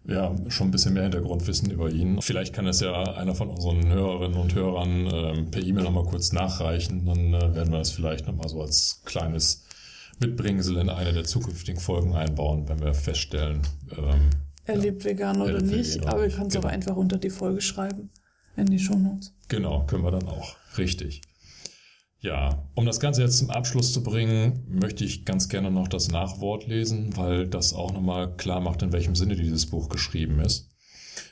ja, 0.05 0.35
schon 0.49 0.69
ein 0.69 0.71
bisschen 0.71 0.95
mehr 0.95 1.05
Hintergrundwissen 1.05 1.71
über 1.71 1.91
ihn. 1.91 2.21
Vielleicht 2.23 2.53
kann 2.53 2.67
es 2.67 2.81
ja 2.81 2.93
einer 3.15 3.35
von 3.35 3.49
unseren 3.49 3.87
Hörerinnen 3.87 4.37
und 4.37 4.55
Hörern 4.55 5.07
äh, 5.07 5.43
per 5.45 5.62
E-Mail 5.62 5.85
nochmal 5.85 6.05
kurz 6.05 6.33
nachreichen. 6.33 7.07
Dann 7.07 7.35
äh, 7.35 7.55
werden 7.55 7.71
wir 7.71 7.79
das 7.79 7.91
vielleicht 7.91 8.27
nochmal 8.27 8.49
so 8.49 8.62
als 8.62 9.03
kleines 9.05 9.65
Mitbringsel 10.19 10.77
in 10.79 10.88
eine 10.88 11.12
der 11.12 11.25
zukünftigen 11.25 11.81
Folgen 11.81 12.15
einbauen, 12.15 12.69
wenn 12.69 12.81
wir 12.81 12.95
feststellen, 12.95 13.61
ähm, 13.97 14.31
er 14.64 14.77
ja, 14.77 14.81
lebt 14.81 15.05
vegan 15.05 15.40
oder 15.40 15.61
nicht. 15.61 15.96
Vegan 15.96 16.09
aber 16.09 16.25
ihr 16.25 16.31
könnt 16.31 16.48
es 16.48 16.55
genau. 16.55 16.66
aber 16.66 16.75
einfach 16.75 16.96
unter 16.96 17.18
die 17.18 17.31
Folge 17.31 17.61
schreiben 17.61 18.11
in 18.57 18.66
die 18.66 18.79
Shownotes. 18.79 19.35
Genau, 19.48 19.85
können 19.87 20.05
wir 20.05 20.11
dann 20.11 20.29
auch. 20.29 20.57
Richtig. 20.79 21.22
Ja, 22.20 22.68
um 22.77 22.87
das 22.87 23.01
Ganze 23.01 23.22
jetzt 23.22 23.38
zum 23.38 23.51
Abschluss 23.51 23.92
zu 23.92 24.05
bringen, 24.05 24.64
möchte 24.68 25.05
ich 25.05 25.25
ganz 25.25 25.48
gerne 25.48 25.72
noch 25.72 25.88
das 25.88 26.09
Nachwort 26.09 26.68
lesen, 26.68 27.16
weil 27.16 27.48
das 27.48 27.72
auch 27.72 27.92
nochmal 27.92 28.37
klar 28.37 28.61
macht, 28.61 28.83
in 28.83 28.92
welchem 28.92 29.16
Sinne 29.16 29.35
dieses 29.35 29.66
Buch 29.66 29.88
geschrieben 29.88 30.38
ist. 30.38 30.70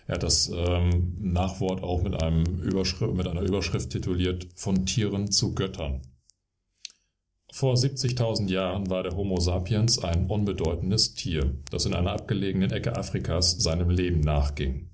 Er 0.09 0.17
hat 0.17 0.25
das 0.25 0.51
ähm, 0.53 1.17
Nachwort 1.21 1.85
auch 1.85 2.03
mit, 2.03 2.21
einem 2.21 2.45
Überschrift, 2.45 3.15
mit 3.15 3.29
einer 3.29 3.43
Überschrift 3.43 3.91
tituliert 3.91 4.49
Von 4.57 4.85
Tieren 4.85 5.31
zu 5.31 5.55
Göttern. 5.55 6.03
Vor 7.53 7.75
70.000 7.75 8.49
Jahren 8.49 8.89
war 8.91 9.03
der 9.03 9.17
Homo 9.17 9.39
sapiens 9.41 9.99
ein 9.99 10.27
unbedeutendes 10.27 11.15
Tier, 11.15 11.55
das 11.71 11.85
in 11.85 11.95
einer 11.95 12.13
abgelegenen 12.13 12.71
Ecke 12.71 12.97
Afrikas 12.97 13.59
seinem 13.59 13.91
Leben 13.91 14.21
nachging. 14.21 14.91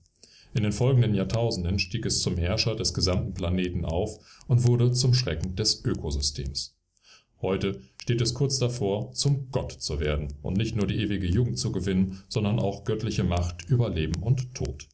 In 0.54 0.62
den 0.62 0.72
folgenden 0.72 1.14
Jahrtausenden 1.14 1.78
stieg 1.78 2.06
es 2.06 2.22
zum 2.22 2.38
Herrscher 2.38 2.74
des 2.74 2.94
gesamten 2.94 3.34
Planeten 3.34 3.84
auf 3.84 4.18
und 4.46 4.66
wurde 4.66 4.90
zum 4.92 5.12
Schrecken 5.12 5.54
des 5.54 5.84
Ökosystems. 5.84 6.78
Heute 7.42 7.82
steht 8.00 8.22
es 8.22 8.32
kurz 8.32 8.58
davor, 8.58 9.12
zum 9.12 9.50
Gott 9.50 9.72
zu 9.72 10.00
werden 10.00 10.32
und 10.40 10.56
nicht 10.56 10.74
nur 10.74 10.86
die 10.86 10.96
ewige 10.96 11.26
Jugend 11.26 11.58
zu 11.58 11.72
gewinnen, 11.72 12.22
sondern 12.28 12.58
auch 12.58 12.84
göttliche 12.84 13.24
Macht 13.24 13.68
über 13.68 13.90
Leben 13.90 14.22
und 14.22 14.54
Tod. 14.54 14.88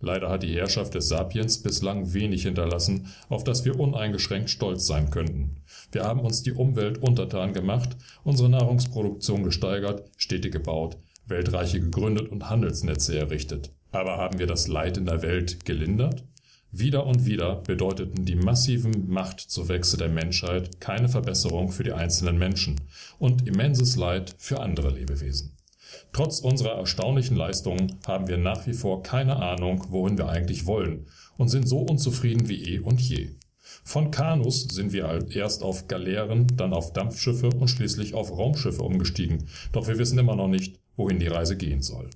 Leider 0.00 0.30
hat 0.30 0.44
die 0.44 0.54
Herrschaft 0.54 0.94
des 0.94 1.08
Sapiens 1.08 1.58
bislang 1.58 2.12
wenig 2.12 2.42
hinterlassen, 2.42 3.08
auf 3.28 3.42
das 3.42 3.64
wir 3.64 3.78
uneingeschränkt 3.78 4.48
stolz 4.48 4.86
sein 4.86 5.10
könnten. 5.10 5.56
Wir 5.90 6.04
haben 6.04 6.20
uns 6.20 6.42
die 6.42 6.52
Umwelt 6.52 6.98
untertan 6.98 7.52
gemacht, 7.52 7.96
unsere 8.22 8.48
Nahrungsproduktion 8.48 9.42
gesteigert, 9.42 10.08
Städte 10.16 10.50
gebaut, 10.50 10.98
Weltreiche 11.26 11.80
gegründet 11.80 12.28
und 12.28 12.48
Handelsnetze 12.48 13.18
errichtet. 13.18 13.72
Aber 13.90 14.18
haben 14.18 14.38
wir 14.38 14.46
das 14.46 14.68
Leid 14.68 14.96
in 14.96 15.06
der 15.06 15.22
Welt 15.22 15.64
gelindert? 15.64 16.24
Wieder 16.70 17.06
und 17.06 17.24
wieder 17.24 17.56
bedeuteten 17.56 18.26
die 18.26 18.36
massiven 18.36 19.08
Machtzuwächse 19.08 19.96
der 19.96 20.10
Menschheit 20.10 20.80
keine 20.80 21.08
Verbesserung 21.08 21.70
für 21.70 21.82
die 21.82 21.92
einzelnen 21.92 22.38
Menschen 22.38 22.76
und 23.18 23.48
immenses 23.48 23.96
Leid 23.96 24.34
für 24.38 24.60
andere 24.60 24.90
Lebewesen. 24.90 25.57
Trotz 26.12 26.40
unserer 26.40 26.78
erstaunlichen 26.78 27.36
Leistungen 27.36 27.98
haben 28.06 28.28
wir 28.28 28.38
nach 28.38 28.66
wie 28.66 28.72
vor 28.72 29.02
keine 29.02 29.36
Ahnung, 29.36 29.86
wohin 29.90 30.18
wir 30.18 30.28
eigentlich 30.28 30.66
wollen 30.66 31.06
und 31.36 31.48
sind 31.48 31.68
so 31.68 31.78
unzufrieden 31.78 32.48
wie 32.48 32.74
eh 32.74 32.78
und 32.80 33.00
je. 33.00 33.30
Von 33.84 34.10
Kanus 34.10 34.62
sind 34.62 34.92
wir 34.92 35.28
erst 35.30 35.62
auf 35.62 35.88
Galeeren, 35.88 36.46
dann 36.56 36.72
auf 36.72 36.92
Dampfschiffe 36.92 37.50
und 37.50 37.68
schließlich 37.68 38.14
auf 38.14 38.30
Raumschiffe 38.30 38.82
umgestiegen, 38.82 39.48
doch 39.72 39.86
wir 39.86 39.98
wissen 39.98 40.18
immer 40.18 40.36
noch 40.36 40.48
nicht, 40.48 40.78
wohin 40.96 41.20
die 41.20 41.26
Reise 41.26 41.56
gehen 41.56 41.82
soll. 41.82 42.10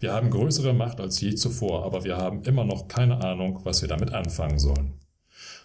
Wir 0.00 0.12
haben 0.12 0.30
größere 0.30 0.72
Macht 0.72 1.00
als 1.00 1.20
je 1.20 1.34
zuvor, 1.34 1.84
aber 1.84 2.04
wir 2.04 2.16
haben 2.16 2.42
immer 2.42 2.64
noch 2.64 2.88
keine 2.88 3.22
Ahnung, 3.22 3.60
was 3.64 3.82
wir 3.82 3.88
damit 3.88 4.12
anfangen 4.12 4.58
sollen. 4.58 4.94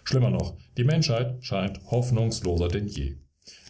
Schlimmer 0.04 0.30
noch, 0.30 0.56
die 0.76 0.84
Menschheit 0.84 1.44
scheint 1.44 1.80
hoffnungsloser 1.90 2.68
denn 2.68 2.86
je. 2.86 3.16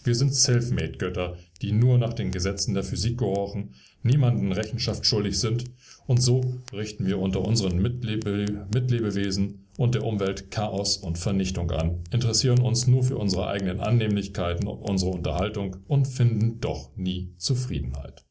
Wir 0.03 0.15
sind 0.15 0.35
Selfmade-Götter, 0.35 1.37
die 1.61 1.73
nur 1.73 1.99
nach 1.99 2.15
den 2.15 2.31
Gesetzen 2.31 2.73
der 2.75 2.85
Physik 2.85 3.19
gehorchen, 3.19 3.75
niemanden 4.03 4.53
Rechenschaft 4.53 5.05
schuldig 5.05 5.39
sind, 5.39 5.65
und 6.07 6.23
so 6.23 6.41
richten 6.73 7.07
wir 7.07 7.19
unter 7.19 7.43
unseren 7.43 7.79
Mitlebe 7.81 8.67
Mitlebewesen 8.73 9.67
und 9.77 9.95
der 9.95 10.05
Umwelt 10.05 10.51
Chaos 10.51 10.97
und 10.97 11.19
Vernichtung 11.19 11.71
an, 11.71 12.03
interessieren 12.11 12.61
uns 12.61 12.87
nur 12.87 13.03
für 13.03 13.19
unsere 13.19 13.47
eigenen 13.47 13.81
Annehmlichkeiten 13.81 14.67
und 14.67 14.79
unsere 14.79 15.11
Unterhaltung 15.11 15.77
und 15.87 16.09
finden 16.09 16.61
doch 16.61 16.97
nie 16.97 17.35
Zufriedenheit. 17.37 18.25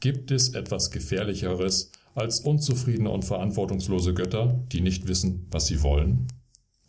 Gibt 0.00 0.30
es 0.30 0.50
etwas 0.50 0.90
Gefährlicheres 0.92 1.90
als 2.14 2.40
unzufriedene 2.40 3.10
und 3.10 3.24
verantwortungslose 3.24 4.14
Götter, 4.14 4.64
die 4.72 4.80
nicht 4.80 5.08
wissen, 5.08 5.46
was 5.50 5.66
sie 5.66 5.82
wollen? 5.82 6.28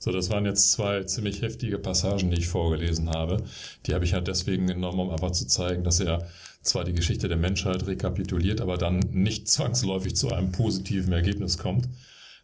So, 0.02 0.12
das 0.12 0.30
waren 0.30 0.46
jetzt 0.46 0.72
zwei 0.72 1.04
ziemlich 1.04 1.42
heftige 1.42 1.78
Passagen, 1.78 2.32
die 2.32 2.40
ich 2.40 2.48
vorgelesen 2.48 3.10
habe. 3.10 3.44
Die 3.86 3.94
habe 3.94 4.06
ich 4.06 4.14
halt 4.14 4.30
deswegen 4.30 4.66
genommen, 4.66 5.02
um 5.02 5.10
einfach 5.10 5.32
zu 5.32 5.46
zeigen, 5.46 5.84
dass 5.84 6.00
er 6.00 6.26
zwar 6.62 6.86
die 6.86 6.94
Geschichte 6.94 7.28
der 7.28 7.38
Menschheit 7.38 7.86
rekapituliert, 7.86 8.62
aber 8.62 8.78
dann 8.78 9.00
nicht 9.12 9.48
zwangsläufig 9.50 10.16
zu 10.16 10.32
einem 10.32 10.54
positiven 10.54 11.12
Ergebnis 11.12 11.58
kommt. 11.58 11.90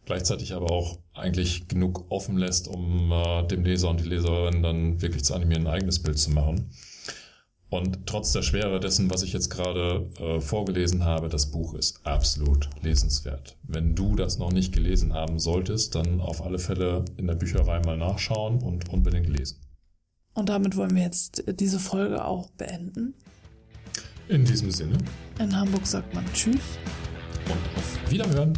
Gleichzeitig 0.04 0.52
aber 0.52 0.70
auch 0.70 0.98
eigentlich 1.14 1.66
genug 1.66 2.04
offen 2.10 2.36
lässt, 2.36 2.68
um 2.68 3.10
äh, 3.10 3.42
dem 3.48 3.64
Leser 3.64 3.88
und 3.90 4.00
die 4.00 4.08
Leserin 4.08 4.62
dann 4.62 5.00
wirklich 5.00 5.24
zu 5.24 5.34
animieren, 5.34 5.66
ein 5.66 5.72
eigenes 5.72 6.00
Bild 6.00 6.18
zu 6.18 6.30
machen. 6.30 6.70
Und 7.68 8.06
trotz 8.06 8.32
der 8.32 8.42
Schwere 8.42 8.78
dessen, 8.78 9.10
was 9.10 9.22
ich 9.22 9.32
jetzt 9.32 9.50
gerade 9.50 10.08
äh, 10.20 10.40
vorgelesen 10.40 11.04
habe, 11.04 11.28
das 11.28 11.50
Buch 11.50 11.74
ist 11.74 12.00
absolut 12.06 12.70
lesenswert. 12.82 13.56
Wenn 13.64 13.96
du 13.96 14.14
das 14.14 14.38
noch 14.38 14.52
nicht 14.52 14.72
gelesen 14.72 15.14
haben 15.14 15.40
solltest, 15.40 15.96
dann 15.96 16.20
auf 16.20 16.44
alle 16.44 16.60
Fälle 16.60 17.04
in 17.16 17.26
der 17.26 17.34
Bücherei 17.34 17.80
mal 17.80 17.96
nachschauen 17.96 18.62
und 18.62 18.88
unbedingt 18.90 19.28
lesen. 19.28 19.60
Und 20.34 20.48
damit 20.48 20.76
wollen 20.76 20.94
wir 20.94 21.02
jetzt 21.02 21.42
diese 21.58 21.80
Folge 21.80 22.24
auch 22.24 22.50
beenden. 22.50 23.14
In 24.28 24.44
diesem 24.44 24.70
Sinne. 24.70 24.98
In 25.38 25.56
Hamburg 25.56 25.86
sagt 25.86 26.14
man 26.14 26.24
Tschüss. 26.32 26.60
Und 27.46 27.78
auf 27.78 28.10
Wiederhören. 28.10 28.52